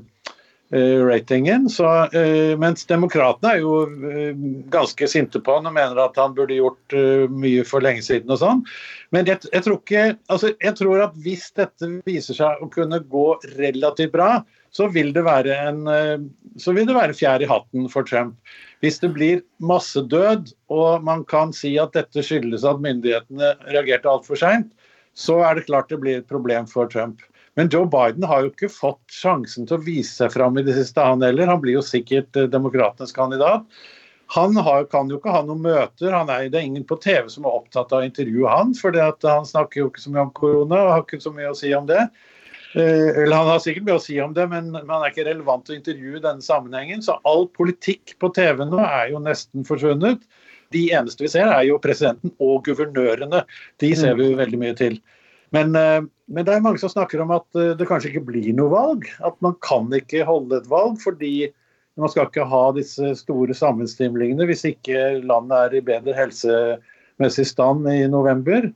ratingen. 0.73 1.69
Så, 1.71 1.85
uh, 1.85 2.53
mens 2.61 2.87
demokratene 2.89 3.55
er 3.55 3.61
jo 3.61 3.75
uh, 3.87 4.45
ganske 4.73 5.09
sinte 5.11 5.43
på 5.45 5.59
han 5.59 5.69
og 5.69 5.77
mener 5.77 6.01
at 6.01 6.17
han 6.21 6.33
burde 6.37 6.57
gjort 6.57 6.97
mye 7.33 7.65
for 7.69 7.85
lenge 7.85 8.05
siden 8.07 8.33
og 8.33 8.41
sånn. 8.41 8.65
Men 9.13 9.29
jeg, 9.29 9.43
jeg, 9.53 9.67
tror 9.67 9.79
ikke, 9.81 10.05
altså, 10.33 10.53
jeg 10.57 10.77
tror 10.79 11.07
at 11.09 11.17
hvis 11.25 11.51
dette 11.59 11.91
viser 12.09 12.39
seg 12.39 12.65
å 12.65 12.71
kunne 12.73 13.03
gå 13.13 13.27
relativt 13.59 14.15
bra, 14.15 14.31
så 14.73 14.89
vil 14.89 15.13
det 15.13 15.27
være 15.27 15.57
en 15.69 15.83
så 16.61 16.73
vil 16.77 16.87
det 16.89 16.97
være 16.97 17.17
fjær 17.17 17.43
i 17.45 17.49
hatten 17.49 17.89
for 17.93 18.07
Trump. 18.09 18.37
Hvis 18.83 18.99
det 19.03 19.13
blir 19.15 19.43
massedød 19.63 20.53
og 20.73 21.05
man 21.07 21.25
kan 21.29 21.53
si 21.57 21.75
at 21.81 21.95
dette 21.97 22.25
skyldes 22.25 22.65
at 22.69 22.81
myndighetene 22.83 23.53
reagerte 23.71 24.11
altfor 24.11 24.41
seint, 24.41 24.73
så 25.15 25.39
er 25.45 25.57
det 25.57 25.69
klart 25.69 25.93
det 25.93 26.01
blir 26.03 26.21
et 26.21 26.29
problem 26.29 26.67
for 26.69 26.91
Trump. 26.91 27.21
Men 27.55 27.69
Joe 27.73 27.87
Biden 27.87 28.25
har 28.25 28.45
jo 28.45 28.53
ikke 28.53 28.71
fått 28.73 29.13
sjansen 29.13 29.67
til 29.69 29.77
å 29.77 29.85
vise 29.85 30.15
seg 30.23 30.33
fram 30.33 30.57
i 30.57 30.65
det 30.65 30.77
siste, 30.79 31.05
han 31.05 31.25
heller. 31.25 31.51
Han 31.51 31.61
blir 31.61 31.77
jo 31.77 31.85
sikkert 31.85 32.37
eh, 32.39 32.49
demokratenes 32.53 33.13
kandidat. 33.17 33.67
Han 34.33 34.57
har, 34.57 34.87
kan 34.89 35.11
jo 35.13 35.19
ikke 35.19 35.35
ha 35.35 35.43
noen 35.45 35.61
møter. 35.61 36.15
Er, 36.17 36.47
det 36.49 36.57
er 36.57 36.65
ingen 36.65 36.87
på 36.89 36.97
TV 37.03 37.29
som 37.29 37.45
er 37.45 37.59
opptatt 37.59 37.93
av 37.93 38.01
å 38.01 38.07
intervjue 38.07 38.49
han, 38.49 38.73
for 38.79 38.97
han 38.97 39.49
snakker 39.49 39.83
jo 39.83 39.91
ikke 39.91 40.05
så 40.05 40.13
mye 40.15 40.25
om 40.25 40.37
korona 40.39 40.79
og 40.81 40.93
har 40.95 41.05
ikke 41.05 41.21
så 41.21 41.35
mye 41.35 41.51
å 41.53 41.59
si 41.59 41.75
om 41.77 41.89
det. 41.91 42.07
Eh, 42.73 43.09
eller 43.23 43.37
Han 43.37 43.51
har 43.53 43.61
sikkert 43.61 43.85
mye 43.85 43.99
å 43.99 44.05
si 44.07 44.17
om 44.25 44.33
det, 44.33 44.47
men 44.49 44.73
han 44.73 44.95
er 45.03 45.11
ikke 45.11 45.29
relevant 45.29 45.67
til 45.67 45.77
å 45.77 45.81
intervjue 45.83 46.17
i 46.17 46.25
denne 46.25 46.45
sammenhengen. 46.45 47.05
Så 47.05 47.19
all 47.29 47.45
politikk 47.53 48.17
på 48.23 48.33
TV 48.33 48.65
nå 48.65 48.81
er 48.87 49.13
jo 49.13 49.21
nesten 49.21 49.69
forsvunnet. 49.69 50.25
De 50.73 50.87
eneste 50.97 51.27
vi 51.27 51.29
ser, 51.29 51.53
er 51.53 51.67
jo 51.69 51.81
presidenten 51.85 52.33
og 52.41 52.65
guvernørene. 52.65 53.45
De 53.83 53.93
ser 53.99 54.17
vi 54.17 54.31
jo 54.31 54.39
veldig 54.41 54.61
mye 54.63 54.77
til. 54.79 54.97
Men, 55.53 55.75
eh, 55.77 56.01
men, 56.33 56.47
det 56.47 56.55
er 56.55 56.65
mange 56.65 56.81
som 56.81 56.93
snakker 56.93 57.21
om 57.23 57.35
at 57.37 57.61
eh, 57.61 57.75
det 57.77 57.89
kanskje 57.89 58.13
ikke 58.13 58.29
blir 58.31 58.53
noe 58.57 58.73
valg. 58.73 59.09
At 59.25 59.37
man 59.45 59.59
kan 59.65 59.91
ikke 59.97 60.27
holde 60.29 60.61
et 60.61 60.71
valg 60.71 61.01
fordi 61.03 61.51
man 62.01 62.09
skal 62.09 62.31
ikke 62.31 62.49
ha 62.49 62.63
disse 62.73 63.13
store 63.21 63.53
sammenstimlingene 63.57 64.47
hvis 64.49 64.65
ikke 64.71 65.19
landet 65.29 65.59
er 65.59 65.75
i 65.77 65.85
bedre 65.85 66.17
helsemessig 66.17 67.45
stand 67.51 67.85
i 67.93 68.07
november. 68.09 68.71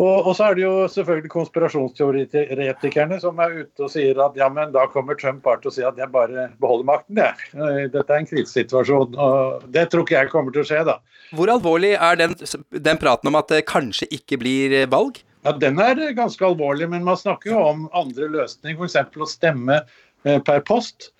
Og, 0.00 0.26
og, 0.26 0.30
så 0.36 0.46
er 0.48 0.56
det 0.56 0.62
jo 0.62 0.74
selvfølgelig 0.88 1.30
konspirasjonsteoretikerne 1.32 3.18
som 3.20 3.40
er 3.44 3.58
ute 3.58 3.84
og 3.84 3.90
sier 3.92 4.20
at 4.24 4.36
ja, 4.40 4.48
men 4.52 4.72
da 4.72 4.86
kommer 4.88 5.16
Trump 5.20 5.42
bare 5.44 5.60
til 5.60 5.68
å 5.68 5.74
si 5.76 5.84
at 5.84 5.98
jeg 6.00 6.08
bare 6.12 6.46
beholder 6.60 6.88
makten, 6.88 7.20
jeg. 7.20 7.48
Eh, 7.52 7.82
dette 7.92 8.06
er 8.06 8.22
en 8.22 8.28
krisesituasjon. 8.30 9.18
Og 9.20 9.66
det 9.74 9.90
tror 9.92 10.06
ikke 10.06 10.16
jeg 10.16 10.32
kommer 10.32 10.56
til 10.56 10.64
å 10.64 10.68
skje, 10.70 10.86
da. 10.88 10.96
Hvor 11.36 11.52
alvorlig 11.52 11.92
er 11.98 12.16
den, 12.16 12.32
den 12.72 13.02
praten 13.02 13.28
om 13.28 13.36
at 13.40 13.52
det 13.52 13.66
kanskje 13.68 14.08
ikke 14.16 14.40
blir 14.40 14.78
valg? 14.92 15.20
Ja, 15.42 15.52
Den 15.56 15.80
er 15.80 16.00
ganske 16.16 16.44
alvorlig, 16.44 16.88
men 16.92 17.06
man 17.06 17.16
snakker 17.16 17.54
jo 17.54 17.62
om 17.64 17.88
andre 17.96 18.28
løsninger, 18.28 18.84
f.eks. 18.84 19.16
å 19.16 19.28
stemme 19.28 19.80
eh, 19.80 20.40
per 20.44 20.60
post. 20.68 21.12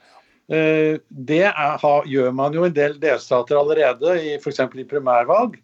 Eh, 0.52 0.98
det 1.08 1.44
er, 1.48 1.86
gjør 2.10 2.32
man 2.36 2.56
jo 2.56 2.66
en 2.66 2.76
del 2.76 2.98
delstater 3.00 3.56
allerede, 3.60 4.18
f.eks. 4.42 4.60
i 4.60 4.88
primærvalg. 4.90 5.56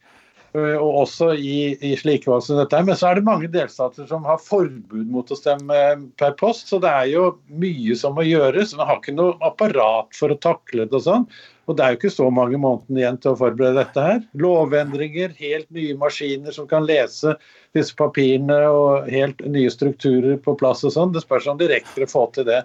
Eh, 0.56 0.76
og 0.80 1.02
også 1.02 1.32
i, 1.36 1.74
i 1.84 1.92
slike 1.98 2.30
valg 2.30 2.44
som 2.46 2.60
dette. 2.60 2.80
Men 2.86 2.96
så 2.98 3.10
er 3.10 3.18
det 3.18 3.26
mange 3.26 3.50
delstater 3.52 4.06
som 4.08 4.24
har 4.28 4.40
forbud 4.42 5.10
mot 5.12 5.30
å 5.32 5.38
stemme 5.38 5.80
per 6.20 6.36
post, 6.40 6.70
så 6.70 6.80
det 6.82 6.92
er 6.92 7.10
jo 7.12 7.26
mye 7.60 7.96
som 7.98 8.16
må 8.16 8.24
gjøres. 8.26 8.76
Man 8.78 8.88
har 8.88 9.02
ikke 9.02 9.16
noe 9.16 9.36
apparat 9.44 10.16
for 10.16 10.32
å 10.32 10.38
takle 10.40 10.86
det 10.86 10.96
og 10.96 11.04
sånn. 11.08 11.28
Og 11.66 11.76
det 11.76 11.82
er 11.82 11.92
jo 11.92 11.98
ikke 11.98 12.14
så 12.14 12.28
mange 12.30 12.60
månedene 12.62 13.02
igjen 13.02 13.20
til 13.22 13.34
å 13.34 13.40
forberede 13.40 13.82
dette 13.82 14.06
her. 14.08 14.24
Lovendringer, 14.38 15.34
helt 15.40 15.66
nye 15.74 15.98
maskiner 15.98 16.54
som 16.54 16.68
kan 16.70 16.86
lese 16.86 17.34
disse 17.76 17.96
papirene 17.98 18.60
og 18.70 19.10
helt 19.10 19.42
nye 19.50 19.72
strukturer 19.74 20.38
på 20.44 20.54
plass 20.60 20.86
og 20.86 20.94
sånn. 20.94 21.12
Det 21.12 21.26
spørs 21.26 21.50
om 21.50 21.58
de 21.58 21.68
rekker 21.74 22.06
å 22.06 22.12
få 22.12 22.28
til 22.36 22.46
det 22.48 22.62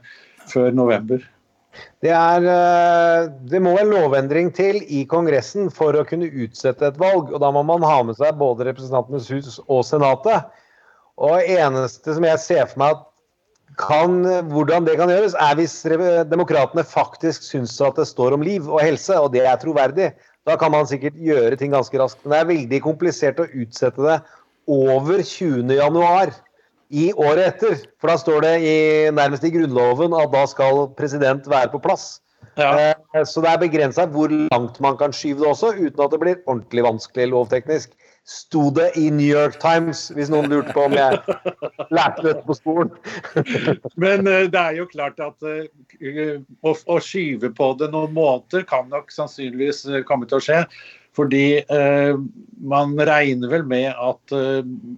før 0.52 0.70
november. 0.78 1.26
Det, 2.04 2.12
er, 2.12 2.48
eh, 2.52 3.28
det 3.52 3.62
må 3.64 3.76
en 3.80 3.94
lovendring 3.94 4.50
til 4.56 4.82
i 4.82 5.04
Kongressen 5.10 5.70
for 5.74 5.96
å 5.96 6.06
kunne 6.08 6.32
utsette 6.32 6.90
et 6.90 7.00
valg. 7.00 7.32
og 7.32 7.40
Da 7.44 7.52
må 7.54 7.64
man 7.68 7.86
ha 7.88 8.02
med 8.04 8.18
seg 8.20 8.40
både 8.40 8.68
Representantenes 8.68 9.30
hus 9.32 9.60
og 9.68 9.86
Senatet. 9.88 10.50
Og 11.22 11.46
eneste 11.46 12.18
som 12.18 12.26
jeg 12.26 12.42
ser 12.44 12.68
for 12.72 12.82
meg 12.82 12.98
at 12.98 13.08
kan, 13.80 14.20
hvordan 14.52 14.84
det 14.84 14.98
kan 15.00 15.10
gjøres, 15.10 15.36
er 15.40 15.56
hvis 15.56 15.78
demokratene 16.28 16.84
faktisk 16.84 17.46
syns 17.46 17.78
at 17.82 17.96
det 18.00 18.10
står 18.10 18.36
om 18.36 18.44
liv 18.44 18.68
og 18.68 18.82
helse, 18.84 19.16
og 19.16 19.32
det 19.32 19.46
er 19.48 19.60
troverdig. 19.62 20.10
Da 20.48 20.58
kan 20.60 20.74
man 20.74 20.90
sikkert 20.90 21.20
gjøre 21.22 21.56
ting 21.56 21.72
ganske 21.72 21.98
raskt. 22.02 22.20
Men 22.26 22.34
det 22.34 22.40
er 22.40 22.52
veldig 22.52 22.82
komplisert 22.84 23.40
å 23.40 23.48
utsette 23.48 24.04
det 24.04 24.18
over 24.72 25.24
20.1 25.24 26.34
i 26.92 27.12
året 27.16 27.56
etter. 27.56 27.80
For 28.02 28.12
da 28.12 28.18
står 28.20 28.44
det 28.46 28.56
i, 28.68 28.76
nærmest 29.16 29.48
i 29.48 29.54
Grunnloven 29.54 30.16
at 30.18 30.34
da 30.36 30.44
skal 30.50 30.86
president 31.00 31.48
være 31.50 31.72
på 31.74 31.82
plass. 31.84 32.20
Ja. 32.60 32.92
Eh, 32.92 33.26
så 33.26 33.42
det 33.44 33.52
er 33.52 33.62
begrensa 33.62 34.06
hvor 34.12 34.32
langt 34.32 34.80
man 34.84 34.98
kan 35.00 35.16
skyve 35.16 35.44
det 35.44 35.52
også, 35.54 35.74
uten 35.80 36.04
at 36.04 36.12
det 36.12 36.22
blir 36.22 36.40
ordentlig 36.46 36.88
vanskelig 36.88 37.32
lovteknisk 37.32 37.96
sto 38.28 38.68
det 38.70 38.92
i 39.02 39.10
New 39.10 39.26
York 39.26 39.58
Times, 39.60 40.04
hvis 40.14 40.30
noen 40.30 40.52
lurte 40.52 40.76
på 40.76 40.84
om 40.86 40.94
jeg 40.94 41.18
lærte 41.90 42.26
dette 42.28 42.44
på 42.46 42.56
skolen. 42.56 42.92
Men 44.04 44.28
uh, 44.30 44.46
det 44.46 44.62
er 44.62 44.78
jo 44.78 44.86
klart 44.92 45.18
at 45.24 45.42
uh, 45.42 46.36
å, 46.62 46.76
å, 46.76 47.00
skyve 47.02 47.50
på 47.58 47.72
det 47.80 47.90
noen 47.96 48.14
måneder 48.14 48.68
kan 48.70 48.92
nok 48.94 49.10
sannsynligvis 49.16 49.88
komme 50.08 50.30
til 50.30 50.38
å 50.38 50.46
skje. 50.46 50.60
Fordi 51.18 51.60
man 52.64 52.94
regner 52.96 53.50
vel 53.52 53.66
med 53.68 53.90
at 53.92 54.32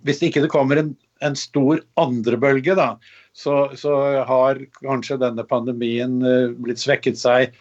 hvis 0.06 0.20
ikke 0.28 0.44
det 0.44 0.52
kommer 0.54 0.78
en, 0.78 0.92
en 1.24 1.38
stor 1.40 1.82
andrebølge, 2.00 2.76
da, 2.80 2.94
så, 3.34 3.68
så 3.80 3.96
har 4.28 4.60
kanskje 4.84 5.22
denne 5.22 5.46
pandemien 5.48 6.20
blitt 6.62 6.84
svekket 6.84 7.18
seg 7.18 7.56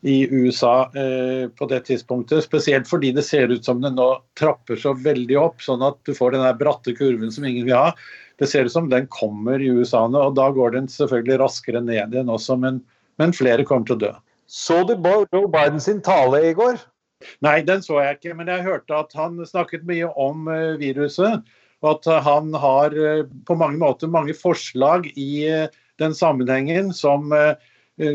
i 0.00 0.28
USA 0.30 0.90
eh, 0.94 1.48
på 1.48 1.66
det 1.66 1.80
tidspunktet. 1.80 2.44
Spesielt 2.44 2.88
fordi 2.88 3.12
det 3.12 3.22
ser 3.26 3.48
ut 3.48 3.64
som 3.64 3.80
det 3.82 3.90
nå 3.96 4.08
trapper 4.38 4.78
så 4.78 4.94
veldig 4.94 5.38
opp, 5.40 5.62
sånn 5.62 5.82
at 5.82 5.98
du 6.06 6.14
får 6.14 6.36
den 6.36 6.46
bratte 6.58 6.94
kurven 6.94 7.32
som 7.34 7.46
ingen 7.48 7.66
vil 7.66 7.76
ha. 7.76 7.92
Det 8.38 8.46
ser 8.46 8.68
ut 8.68 8.72
som 8.72 8.90
den 8.90 9.08
kommer 9.10 9.60
i 9.60 9.70
USA 9.74 10.06
nå, 10.06 10.28
og 10.30 10.36
da 10.38 10.48
går 10.54 10.76
den 10.76 10.86
selvfølgelig 10.92 11.40
raskere 11.42 11.82
ned 11.82 12.14
igjen 12.14 12.30
også, 12.30 12.56
men, 12.60 12.78
men 13.18 13.34
flere 13.34 13.66
kommer 13.66 13.88
til 13.88 13.98
å 13.98 14.04
dø. 14.06 14.12
Så 14.48 14.84
du 14.86 14.94
Joe 15.02 15.48
Biden 15.50 15.80
sin 15.82 16.00
tale 16.00 16.44
i 16.46 16.54
går? 16.56 16.78
Nei, 17.42 17.58
den 17.66 17.82
så 17.82 17.98
jeg 17.98 18.20
ikke, 18.20 18.36
men 18.38 18.48
jeg 18.48 18.62
hørte 18.62 18.94
at 18.94 19.10
han 19.18 19.42
snakket 19.44 19.82
mye 19.88 20.06
om 20.14 20.46
uh, 20.46 20.78
viruset. 20.78 21.42
Og 21.84 21.90
at 21.94 22.08
han 22.26 22.54
har 22.58 22.94
uh, 22.96 23.26
på 23.46 23.56
mange 23.58 23.78
måter 23.80 24.10
mange 24.10 24.34
forslag 24.34 25.06
i 25.14 25.44
den 25.98 26.14
sammenhengen 26.14 26.92
som 26.94 27.32
eh, 27.32 27.54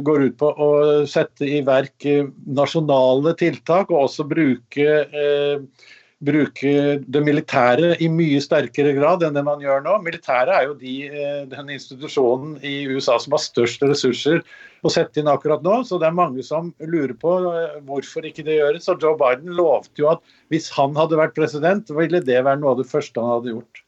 går 0.04 0.30
ut 0.30 0.38
på 0.40 0.52
å 0.52 0.70
sette 1.10 1.48
i 1.48 1.62
verk 1.66 2.08
eh, 2.08 2.30
nasjonale 2.48 3.36
tiltak, 3.40 3.92
og 3.92 4.08
også 4.08 4.28
bruke, 4.30 4.88
eh, 5.04 5.90
bruke 6.24 6.74
det 7.04 7.22
militære 7.24 7.98
i 8.04 8.08
mye 8.12 8.40
sterkere 8.44 8.94
grad 8.98 9.24
enn 9.26 9.36
det 9.36 9.44
man 9.46 9.62
gjør 9.64 9.84
nå. 9.86 9.98
Militæret 10.06 10.54
er 10.56 10.68
jo 10.70 10.76
de, 10.80 10.94
eh, 11.08 11.42
den 11.52 11.72
institusjonen 11.74 12.58
i 12.64 12.86
USA 12.92 13.18
som 13.20 13.36
har 13.36 13.44
størst 13.44 13.84
ressurser 13.84 14.44
å 14.84 14.92
sette 14.92 15.20
inn 15.20 15.32
akkurat 15.32 15.64
nå. 15.66 15.82
Så 15.88 16.00
det 16.00 16.10
er 16.10 16.18
mange 16.18 16.44
som 16.46 16.74
lurer 16.80 17.16
på 17.20 17.36
eh, 17.52 17.80
hvorfor 17.88 18.28
ikke 18.28 18.46
det 18.48 18.60
gjøres. 18.60 18.90
Og 18.92 19.04
Joe 19.04 19.20
Biden 19.20 19.56
lovte 19.58 20.04
jo 20.04 20.12
at 20.16 20.24
hvis 20.54 20.70
han 20.76 20.96
hadde 21.00 21.20
vært 21.20 21.36
president, 21.38 21.92
ville 21.92 22.24
det 22.24 22.44
være 22.44 22.62
noe 22.62 22.76
av 22.76 22.84
det 22.84 22.90
første 22.92 23.20
han 23.20 23.38
hadde 23.38 23.58
gjort. 23.58 23.84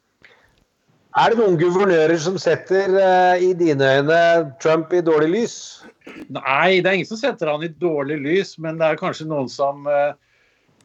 Er 1.15 1.31
det 1.31 1.39
noen 1.39 1.55
guvernører 1.55 2.17
som 2.19 2.35
setter, 2.35 2.91
uh, 2.91 3.39
i 3.39 3.53
dine 3.55 3.87
øyne, 4.01 4.17
Trump 4.59 4.91
i 4.91 4.99
dårlig 4.99 5.29
lys? 5.31 5.53
Nei, 6.27 6.81
det 6.83 6.89
er 6.89 6.97
ingen 6.97 7.07
som 7.07 7.21
setter 7.21 7.47
han 7.47 7.63
i 7.63 7.71
dårlig 7.71 8.17
lys, 8.19 8.57
men 8.59 8.81
det 8.81 8.89
er 8.89 8.99
kanskje 8.99 9.29
noen 9.29 9.47
som, 9.47 9.87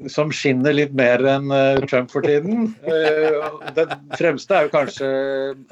som 0.09 0.31
skinner 0.33 0.73
litt 0.73 0.95
mer 0.97 1.21
enn 1.29 1.53
uh, 1.53 1.83
Trump 1.91 2.13
for 2.13 2.25
tiden. 2.25 2.71
den 3.77 3.93
fremste 4.17 4.57
er 4.57 4.67
jo 4.67 4.73
kanskje 4.73 5.11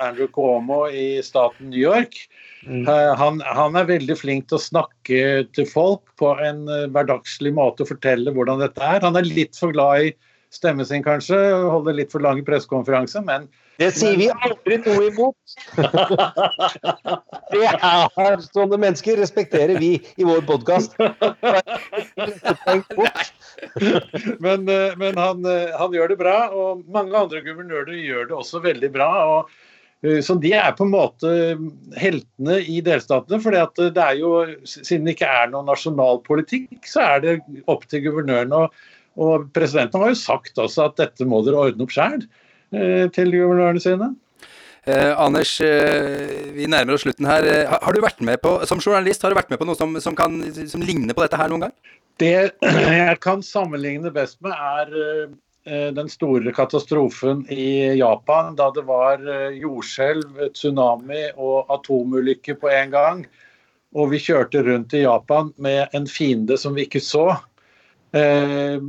Andrew 0.05 0.29
Cuomo 0.35 0.83
i 0.91 1.23
staten 1.25 1.71
New 1.73 1.81
York. 1.81 2.19
Mm. 2.67 2.85
Han, 3.17 3.39
han, 3.47 3.77
er 3.79 3.87
veldig 3.89 4.17
flink 4.19 4.49
til 4.51 4.59
å 4.59 4.65
snakke 4.65 5.21
til 5.57 5.69
folk 5.71 6.03
på 6.21 6.33
en 6.43 6.67
hverdagslig 6.67 7.53
måte 7.55 7.85
og 7.85 7.93
fortelle 7.95 8.35
hvordan 8.35 8.61
dette 8.61 8.83
er. 8.83 9.05
Han 9.07 9.17
er 9.17 9.29
litt 9.31 9.57
for 9.57 9.73
glad 9.73 10.09
i 10.09 10.11
stemmen 10.55 10.87
sin, 10.87 11.03
kanskje, 11.05 11.39
holder 11.73 11.97
litt 11.97 12.13
for 12.15 12.25
lang 12.25 12.41
pressekonferanse, 12.47 13.21
men 13.25 13.49
det 13.79 13.93
sier 13.95 14.17
vi 14.19 14.27
aldri 14.33 14.79
noe 14.83 15.07
imot. 15.07 15.37
Det 17.53 17.65
er 17.65 18.43
sånne 18.43 18.77
mennesker 18.81 19.17
respekterer 19.21 19.79
vi 19.81 19.93
i 20.19 20.27
vår 20.27 20.43
podkast. 20.49 20.97
men, 24.45 24.67
eh, 24.69 24.97
men 24.99 25.15
han, 25.17 25.47
eh, 25.47 25.71
han, 25.79 25.95
gjør 25.95 26.13
det 26.13 26.19
bra, 26.21 26.37
og 26.51 26.83
mange 26.91 27.15
andre 27.23 27.41
guvernører 27.47 27.95
gjør 28.03 28.29
det 28.29 28.37
også 28.41 28.61
veldig 28.67 28.91
bra. 28.99 29.09
og 29.37 29.41
så 30.23 30.37
De 30.39 30.53
er 30.55 30.77
på 30.79 30.85
en 30.87 30.93
måte 30.93 31.31
heltene 31.99 32.61
i 32.63 32.77
delstatene. 32.87 33.41
for 33.43 33.51
det 33.51 34.05
er 34.05 34.21
jo, 34.21 34.31
Siden 34.63 35.09
det 35.09 35.17
ikke 35.17 35.33
er 35.41 35.51
noen 35.51 35.67
nasjonal 35.67 36.23
politikk, 36.23 36.79
så 36.87 37.03
er 37.17 37.25
det 37.25 37.35
opp 37.67 37.83
til 37.91 38.05
guvernøren. 38.07 38.55
Og, 38.55 38.79
og 39.19 39.49
presidenten 39.51 40.05
har 40.05 40.15
jo 40.15 40.21
sagt 40.21 40.63
også 40.63 40.87
at 40.87 41.01
dette 41.03 41.27
må 41.27 41.43
dere 41.43 41.67
ordne 41.67 41.83
opp 41.83 41.97
sjøl. 41.97 42.23
Eh, 42.71 43.09
til 43.11 43.33
guvernørene 43.33 43.83
sine. 43.83 44.13
Eh, 44.89 45.13
Anders, 45.21 45.61
eh, 45.61 46.53
vi 46.55 46.69
nærmer 46.71 46.95
oss 46.95 47.05
slutten 47.05 47.27
her. 47.29 47.45
Har, 47.69 47.83
har 47.83 47.93
du 47.97 48.01
vært 48.01 48.23
med 48.25 48.41
på, 48.41 48.55
Som 48.69 48.81
journalist, 48.81 49.23
har 49.23 49.33
du 49.33 49.37
vært 49.37 49.51
med 49.51 49.61
på 49.61 49.67
noe 49.69 49.77
som, 49.77 49.99
som 50.01 50.17
kan 50.17 50.39
som 50.69 50.85
ligner 50.85 51.17
på 51.17 51.25
dette 51.25 51.41
her 51.41 51.51
noen 51.51 51.67
gang? 51.67 51.75
Det 52.19 52.33
jeg 53.03 53.19
kan 53.25 53.45
sammenligne 53.45 54.13
best 54.15 54.41
med, 54.45 54.55
er 54.55 54.95
eh, 55.03 55.37
den 55.69 56.09
store 56.09 56.53
katastrofen 56.57 57.43
i 57.53 57.99
Japan 57.99 58.55
da 58.57 58.71
det 58.73 58.87
var 58.89 59.21
jordskjelv, 59.53 60.49
tsunami 60.57 61.27
og 61.37 61.69
atomulykke 61.75 62.57
på 62.63 62.71
en 62.73 62.95
gang. 62.95 63.23
Og 63.97 64.11
vi 64.13 64.21
kjørte 64.21 64.63
rundt 64.67 64.93
i 64.97 65.05
Japan 65.05 65.53
med 65.57 65.95
en 65.97 66.09
fiende 66.11 66.59
som 66.61 66.77
vi 66.77 66.85
ikke 66.85 67.01
så, 67.05 67.31
eh, 68.13 68.83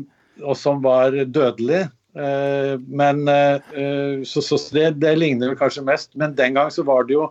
og 0.44 0.58
som 0.60 0.82
var 0.84 1.16
dødelig. 1.16 1.86
Eh, 2.20 2.74
men 2.88 3.28
eh, 3.32 4.26
så, 4.28 4.44
så 4.44 4.60
det, 4.76 4.90
det, 5.00 5.16
ligner 5.16 5.56
kanskje 5.60 5.86
mest. 5.88 6.12
Men 6.20 6.36
den 6.36 6.60
gang 6.60 6.72
så 6.72 6.84
var 6.84 7.08
det 7.08 7.16
jo 7.16 7.30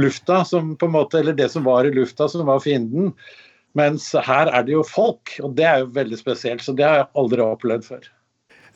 lufta 0.00 0.44
som 0.48 0.74
på 0.80 0.88
en 0.88 0.96
måte, 0.96 1.20
eller 1.20 1.36
det 1.36 1.50
som 1.52 1.66
var 1.68 1.84
i 1.84 1.92
lufta, 1.92 2.28
som 2.28 2.48
var 2.48 2.64
fienden. 2.64 3.12
Mens 3.76 4.08
her 4.16 4.48
er 4.48 4.64
det 4.66 4.74
jo 4.74 4.86
folk, 4.86 5.36
og 5.44 5.52
det 5.58 5.68
er 5.68 5.84
jo 5.84 5.92
veldig 5.98 6.18
spesielt. 6.18 6.64
Så 6.64 6.72
det 6.72 6.88
har 6.88 7.02
jeg 7.02 7.12
aldri 7.20 7.44
opplevd 7.44 7.86
før. 7.92 8.08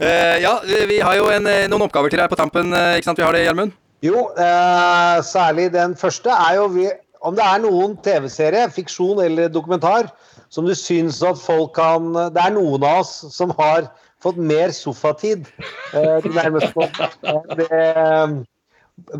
Uh, 0.01 0.37
ja, 0.43 0.59
vi 0.91 0.99
har 0.99 1.17
jo 1.21 1.31
en, 1.31 1.49
noen 1.71 1.87
oppgaver 1.87 2.13
til 2.13 2.23
deg 2.23 2.31
på 2.33 2.39
tampen, 2.41 2.75
ikke 2.99 3.09
sant 3.09 3.21
vi 3.21 3.27
har 3.27 3.37
det, 3.37 3.45
Gjermund? 3.47 3.75
Jo, 4.05 4.27
uh, 4.37 5.19
særlig 5.25 5.71
den 5.73 5.95
første 5.97 6.33
er 6.35 6.59
jo 6.59 6.69
vi, 6.75 6.89
om 7.25 7.37
det 7.37 7.45
er 7.47 7.63
noen 7.63 7.95
TV-serie, 8.05 8.67
fiksjon 8.75 9.23
eller 9.25 9.53
dokumentar, 9.53 10.11
som 10.53 10.67
du 10.69 10.75
syns 10.77 11.23
at 11.27 11.41
folk 11.41 11.73
kan 11.75 12.13
Det 12.13 12.43
er 12.43 12.53
noen 12.55 12.85
av 12.85 13.01
oss 13.01 13.15
som 13.35 13.55
har 13.59 13.89
fått 14.25 14.41
mer 14.41 14.73
sofatid 14.75 15.49
uh, 15.95 16.19
de 16.25 16.33
nærmeste 16.33 16.73
årene 16.77 17.49
det 17.59 17.71
eh, 17.71 18.37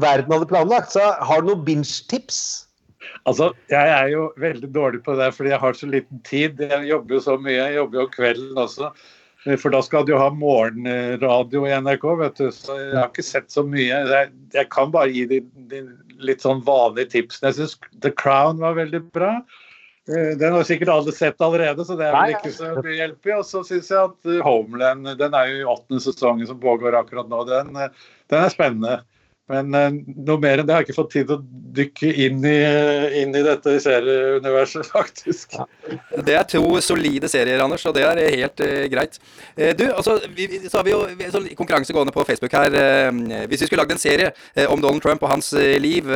verden 0.01 0.33
hadde 0.33 0.49
planlagt. 0.51 0.95
Så 0.95 1.03
har 1.03 1.43
du 1.43 1.51
noen 1.51 1.65
binge-tips? 1.67 2.39
Altså, 3.29 3.51
Jeg 3.73 3.91
er 3.91 4.09
jo 4.13 4.29
veldig 4.41 4.71
dårlig 4.73 5.03
på 5.05 5.17
det, 5.19 5.33
fordi 5.35 5.53
jeg 5.53 5.61
har 5.61 5.77
så 5.77 5.89
liten 5.91 6.23
tid. 6.29 6.61
Jeg 6.61 6.89
jobber 6.89 7.19
jo 7.19 7.21
så 7.25 7.37
mye. 7.41 7.59
Jeg 7.59 7.77
jobber 7.81 8.01
jo 8.01 8.07
kvelden 8.15 8.61
også. 8.65 8.93
For 9.61 9.69
da 9.75 9.83
skal 9.85 10.07
du 10.09 10.15
ha 10.17 10.31
morgenradio 10.33 11.67
i 11.69 11.75
NRK, 11.85 12.05
vet 12.23 12.39
du. 12.41 12.47
Så 12.55 12.79
jeg 12.81 12.97
har 12.97 13.11
ikke 13.11 13.27
sett 13.27 13.53
så 13.53 13.65
mye. 13.67 13.99
Jeg, 14.09 14.31
jeg 14.57 14.71
kan 14.73 14.93
bare 14.95 15.13
gi 15.13 15.27
de, 15.29 15.43
de 15.69 15.83
litt 16.25 16.45
sånn 16.45 16.63
vanlige 16.65 17.13
tipsene. 17.19 17.51
Jeg 17.51 17.59
syns 17.59 17.77
The 18.01 18.13
Crown 18.17 18.63
var 18.63 18.79
veldig 18.79 19.03
bra. 19.13 19.35
Eh, 20.09 20.37
den 20.41 20.53
har 20.53 20.67
sikkert 20.69 20.93
alle 20.93 21.13
sett 21.17 21.41
allerede, 21.41 21.85
så 21.85 21.97
det 21.97 22.09
er 22.09 22.17
vel 22.17 22.35
ikke 22.37 22.53
så 22.53 22.73
mye 22.77 22.97
hjelp 22.99 23.29
i. 23.29 23.35
Og 23.39 23.47
så 23.49 23.63
syns 23.65 23.89
jeg 23.93 24.01
at 24.01 24.31
eh, 24.33 24.43
Homeland 24.45 25.09
den 25.21 25.37
er 25.37 25.51
jo 25.51 25.61
i 25.61 25.71
åttende 25.75 26.05
sesongen 26.05 26.49
som 26.49 26.61
pågår 26.61 26.97
akkurat 26.99 27.31
nå. 27.33 27.45
Den, 27.49 27.73
eh, 27.81 28.09
den 28.33 28.45
er 28.45 28.53
spennende. 28.53 28.99
Men 29.53 29.75
uh, 29.77 29.91
noe 30.25 30.41
mer 30.41 30.61
enn 30.61 30.69
det 30.69 30.73
har 30.73 30.81
jeg 30.81 30.89
ikke 30.89 30.97
fått 31.03 31.11
tid 31.13 31.27
til 31.29 31.37
å 31.37 31.65
dykke 31.75 32.11
inn 32.25 32.45
i, 32.49 32.59
inn 33.21 33.35
i 33.37 33.43
dette 33.45 33.75
serieuniverset, 33.83 34.87
faktisk. 34.95 35.59
Ja. 35.59 35.67
Det 36.25 36.37
er 36.39 36.47
to 36.49 36.63
solide 36.85 37.29
serier, 37.29 37.61
Anders, 37.61 37.85
og 37.85 37.97
det 37.99 38.07
er 38.09 38.21
helt 38.39 38.63
uh, 38.65 38.87
greit. 38.93 39.19
Uh, 39.53 39.75
du, 39.77 39.85
altså, 39.91 40.17
vi, 40.33 40.49
så 40.65 40.81
har 40.81 40.87
vi 40.89 40.95
jo 40.95 41.03
vi 41.19 41.29
så 41.35 41.43
konkurranse 41.59 41.93
gående 41.93 42.15
på 42.15 42.25
Facebook 42.25 42.57
her. 42.57 42.73
hvis 43.51 43.61
vi 43.61 43.67
skulle 43.67 43.83
lagd 43.83 43.93
en 43.93 44.01
serie 44.01 44.31
om 44.71 44.81
Donald 44.81 45.03
Trump 45.05 45.23
og 45.23 45.31
hans 45.31 45.51
liv, 45.83 46.07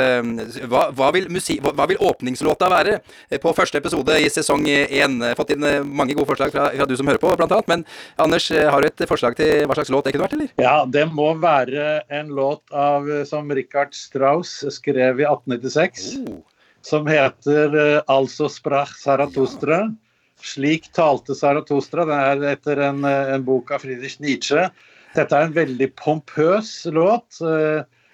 hva, 0.71 0.89
hva, 0.97 1.11
vil 1.15 1.29
hva, 1.29 1.73
hva, 1.77 1.87
vil 1.91 2.01
åpningslåta 2.09 2.69
være 2.73 2.99
på 3.43 3.53
første 3.57 3.81
episode 3.81 4.17
i 4.23 4.31
sesong 4.33 4.65
én? 4.69 5.19
Fått 5.37 5.53
inn 5.55 5.67
mange 5.85 6.17
gode 6.17 6.29
forslag 6.31 6.55
fra, 6.55 6.69
fra, 6.73 6.89
du 6.89 6.97
som 6.99 7.11
hører 7.11 7.21
på, 7.23 7.35
blant 7.39 7.55
annet. 7.55 7.71
Men 7.71 7.85
Anders, 8.25 8.49
har 8.51 8.81
du 8.81 8.89
et 8.89 9.05
forslag 9.11 9.37
til 9.39 9.67
hva 9.69 9.77
slags 9.79 9.93
låt 9.93 10.09
det 10.09 10.15
kunne 10.17 10.27
vært, 10.27 10.39
eller? 10.39 10.53
Ja, 10.63 10.77
det 10.89 11.07
må 11.13 11.31
være 11.43 11.89
en 12.21 12.33
låt 12.39 12.65
av 12.73 13.09
som 13.27 13.51
Richard 13.55 13.95
Strauss 13.95 14.65
skrev 14.75 15.21
i 15.21 15.27
1896, 15.27 16.05
oh. 16.29 16.43
som 16.83 17.07
heter 17.07 17.75
uh, 17.75 18.03
'Altså 18.07 18.49
sprach 18.49 18.95
Zarathustra'. 19.01 19.97
Slik 20.39 20.93
talte 20.95 21.35
Zarathustra. 21.35 22.05
Det 22.07 22.15
er 22.15 22.45
etter 22.53 22.83
en, 22.91 23.03
eh, 23.05 23.33
en, 23.35 23.43
bok 23.43 23.73
av 23.75 23.83
Friedrich 23.83 24.21
Nietzsche. 24.23 24.69
Dette 25.17 25.35
er 25.35 25.49
en 25.49 25.57
veldig 25.57 25.89
pompøs 25.99 26.87
låt, 26.95 27.41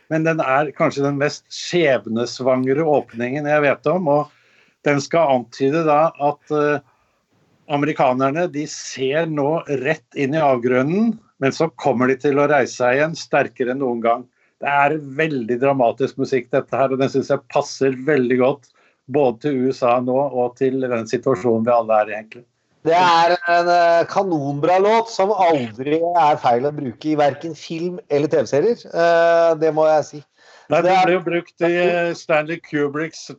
men 0.08 0.24
den 0.24 0.40
er 0.40 0.70
kanskje 0.72 1.04
den 1.04 1.18
mest 1.20 1.44
skjebnesvangre 1.52 2.80
åpningen 2.80 3.44
jeg 3.44 3.64
vet 3.66 3.86
om. 3.92 4.08
og 4.08 4.30
den 4.88 5.02
skal 5.04 5.34
antyde 5.36 5.82
da 5.84 6.14
at 6.16 6.54
amerikanerne 7.68 8.46
de 8.52 8.66
ser 8.70 9.28
nå 9.30 9.62
rett 9.84 10.18
inn 10.18 10.36
i 10.36 10.42
avgrunnen, 10.42 11.14
men 11.38 11.52
så 11.52 11.68
kommer 11.80 12.10
de 12.10 12.18
til 12.20 12.38
å 12.38 12.48
reise 12.50 12.78
seg 12.78 12.98
igjen 12.98 13.16
sterkere 13.18 13.74
enn 13.74 13.82
noen 13.82 14.02
gang. 14.04 14.24
Det 14.62 14.70
er 14.70 14.96
veldig 15.18 15.58
dramatisk 15.60 16.18
musikk, 16.22 16.50
dette 16.54 16.78
her, 16.78 16.92
og 16.94 17.00
den 17.00 17.10
syns 17.12 17.32
jeg 17.32 17.42
passer 17.52 17.96
veldig 18.06 18.38
godt 18.40 18.70
både 19.12 19.38
til 19.44 19.62
USA 19.66 19.98
nå 20.00 20.16
og 20.16 20.54
til 20.60 20.80
den 20.80 21.08
situasjonen 21.10 21.66
vi 21.66 21.72
alle 21.74 22.00
er 22.00 22.10
i, 22.10 22.18
egentlig. 22.18 22.44
Det 22.84 22.96
er 22.96 23.32
en 23.48 23.68
eh, 23.72 24.02
kanonbra 24.10 24.76
låt 24.84 25.08
som 25.08 25.32
aldri 25.32 26.02
er 26.04 26.40
feil 26.40 26.66
å 26.68 26.72
bruke 26.76 27.08
i 27.08 27.16
verken 27.16 27.54
film 27.56 27.96
eller 28.12 28.28
TV-serier. 28.28 28.82
Eh, 28.92 29.52
det 29.60 29.70
må 29.76 29.86
jeg 29.88 30.08
si. 30.10 30.20
Nei, 30.72 30.80
Det 30.84 30.96
ble 31.04 31.16
jo 31.16 31.22
brukt 31.24 31.64
i 31.64 31.72
eh, 31.80 32.12
Stanley 32.16 32.60
Kubricks 32.64 33.30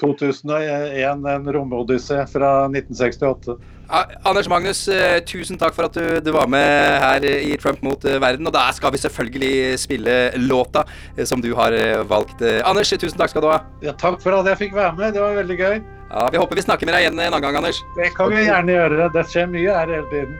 2001, 0.00 1.26
en 1.26 1.52
romodyssé 1.52 2.26
fra 2.32 2.52
1968. 2.68 3.56
Anders 4.22 4.48
Magnus, 4.48 4.88
eh, 4.88 5.18
tusen 5.24 5.56
takk 5.58 5.72
for 5.74 5.88
at 5.88 5.96
du, 5.96 6.20
du, 6.20 6.30
var 6.36 6.48
med 6.50 6.98
her 7.00 7.24
i 7.24 7.56
Trump 7.56 7.80
mot 7.82 8.04
eh, 8.04 8.20
verden. 8.20 8.46
Og 8.46 8.52
da 8.54 8.66
skal 8.76 8.92
vi 8.92 9.00
selvfølgelig 9.00 9.78
spille 9.80 10.16
låta 10.44 10.84
eh, 11.16 11.24
som 11.24 11.40
du 11.42 11.54
har 11.56 11.74
valgt. 12.08 12.44
Anders, 12.68 12.92
tusen 12.92 13.18
takk 13.18 13.32
skal 13.32 13.46
du 13.46 13.50
ha. 13.50 13.62
Ja, 13.82 13.96
takk 13.96 14.20
for 14.22 14.36
at 14.36 14.52
jeg 14.52 14.60
fikk 14.66 14.76
være 14.76 14.92
med. 14.98 15.16
Det 15.16 15.24
var 15.24 15.40
veldig 15.40 15.58
gøy. 15.58 15.80
Ja, 16.08 16.28
Vi 16.32 16.40
håper 16.40 16.60
vi 16.60 16.68
snakker 16.68 16.88
med 16.88 16.96
deg 16.96 17.06
igjen 17.08 17.18
en 17.18 17.32
annen 17.32 17.48
gang, 17.48 17.58
Anders. 17.62 17.82
Det 17.96 18.12
kan 18.16 18.30
vi 18.32 18.44
gjerne 18.44 18.78
gjøre. 18.78 19.10
Det 19.16 19.26
skjer 19.32 19.50
mye 19.56 19.80
her 19.80 19.96
hele 19.96 20.08
tiden. 20.12 20.38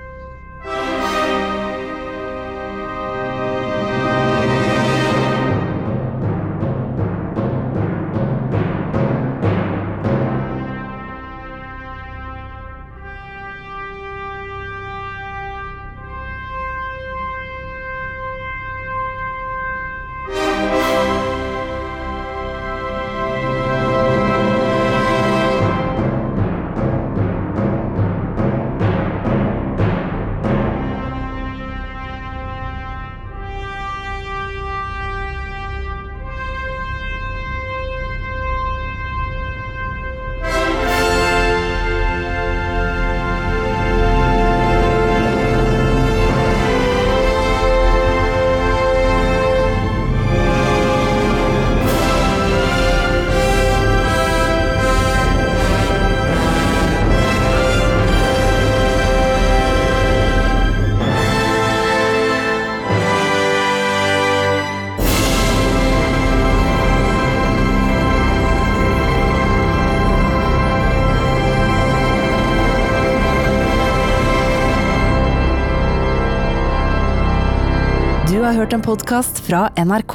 Har 78.48 78.54
hørt 78.56 78.72
en 78.72 78.80
podkast 78.80 79.42
fra 79.44 79.66
NRK. 79.76 80.14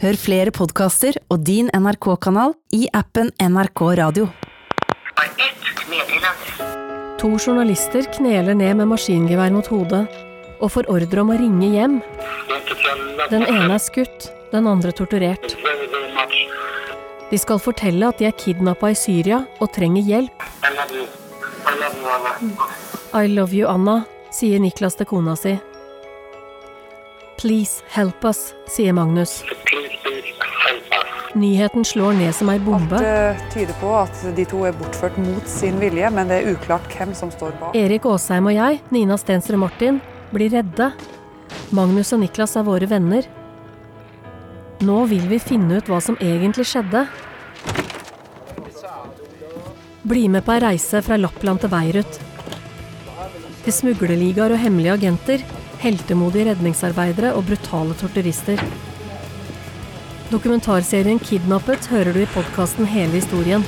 Hør 0.00 0.16
flere 0.16 0.52
podkaster 0.56 1.18
og 1.28 1.42
din 1.44 1.66
NRK-kanal 1.76 2.54
i 2.72 2.86
appen 2.96 3.28
NRK 3.36 3.82
Radio. 4.00 4.28
To 7.20 7.28
journalister 7.36 8.08
kneler 8.14 8.56
ned 8.56 8.78
med 8.78 8.88
maskingevær 8.88 9.52
mot 9.52 9.68
hodet 9.68 10.06
og 10.62 10.72
får 10.72 10.88
ordre 10.94 11.26
om 11.26 11.34
å 11.34 11.36
ringe 11.42 11.68
hjem. 11.74 11.98
Den 13.28 13.44
ene 13.50 13.76
er 13.76 13.84
skutt, 13.84 14.30
den 14.54 14.70
andre 14.70 14.94
torturert. 14.96 15.52
De 17.28 17.42
skal 17.42 17.60
fortelle 17.60 18.08
at 18.08 18.22
de 18.22 18.30
er 18.30 18.38
kidnappa 18.46 18.94
i 18.94 18.96
Syria 18.96 19.42
og 19.60 19.74
trenger 19.76 20.08
hjelp. 20.08 20.48
I 20.64 20.72
love 20.72 20.96
you. 21.02 21.04
I 21.68 21.76
love 21.84 22.00
you, 22.00 22.16
Anna. 22.16 22.72
I 23.12 23.28
love 23.28 23.60
you, 23.60 23.68
Anna, 23.68 24.00
sier 24.32 24.64
Niklas 24.64 24.96
til 24.96 25.12
kona 25.12 25.36
si. 25.36 25.58
Please 27.38 27.82
help 27.88 28.24
us, 28.24 28.54
sier 28.68 28.92
Magnus. 28.92 29.42
Please, 29.42 29.98
please. 30.02 30.14
Nyheten 31.34 31.84
slår 31.84 32.12
ned 32.12 32.34
som 32.34 32.50
ei 32.52 32.60
bombe. 32.62 32.94
Alt 32.94 33.06
eh, 33.06 33.40
tyder 33.50 33.74
på 33.80 33.90
at 33.98 34.20
de 34.36 34.44
to 34.46 34.60
er 34.68 34.74
bortført 34.78 35.16
mot 35.18 35.48
sin 35.50 35.80
vilje, 35.82 36.10
men 36.14 36.30
det 36.30 36.36
er 36.40 36.52
uklart 36.54 36.86
hvem 36.94 37.10
som 37.18 37.32
står 37.34 37.56
bak. 37.58 37.74
Erik 37.74 38.06
Aasheim 38.06 38.46
og 38.46 38.54
jeg, 38.54 38.78
Nina 38.94 39.16
Stensrud 39.18 39.58
Martin, 39.58 39.98
blir 40.30 40.54
redde. 40.54 40.92
Magnus 41.74 42.12
og 42.14 42.22
Niklas 42.22 42.54
er 42.54 42.66
våre 42.68 42.86
venner. 42.86 43.26
Nå 44.86 45.00
vil 45.10 45.26
vi 45.26 45.40
finne 45.42 45.80
ut 45.80 45.90
hva 45.90 45.98
som 46.04 46.18
egentlig 46.22 46.68
skjedde. 46.70 47.02
Bli 50.06 50.28
med 50.30 50.46
på 50.46 50.54
ei 50.54 50.62
reise 50.62 51.02
fra 51.02 51.18
Lappland 51.18 51.64
til 51.64 51.74
Beirut. 51.74 52.20
Til 53.64 53.74
smuglerligaer 53.74 54.54
og 54.54 54.62
hemmelige 54.62 54.94
agenter, 55.00 55.42
heltemodige 55.84 56.48
redningsarbeidere 56.50 57.34
og 57.36 57.44
brutale 57.48 57.96
torturister. 58.00 58.60
Dokumentarserien 60.32 61.20
'Kidnappet' 61.20 61.90
hører 61.92 62.12
du 62.12 62.22
i 62.24 62.30
podkasten 62.32 62.88
Hele 62.88 63.20
historien. 63.20 63.64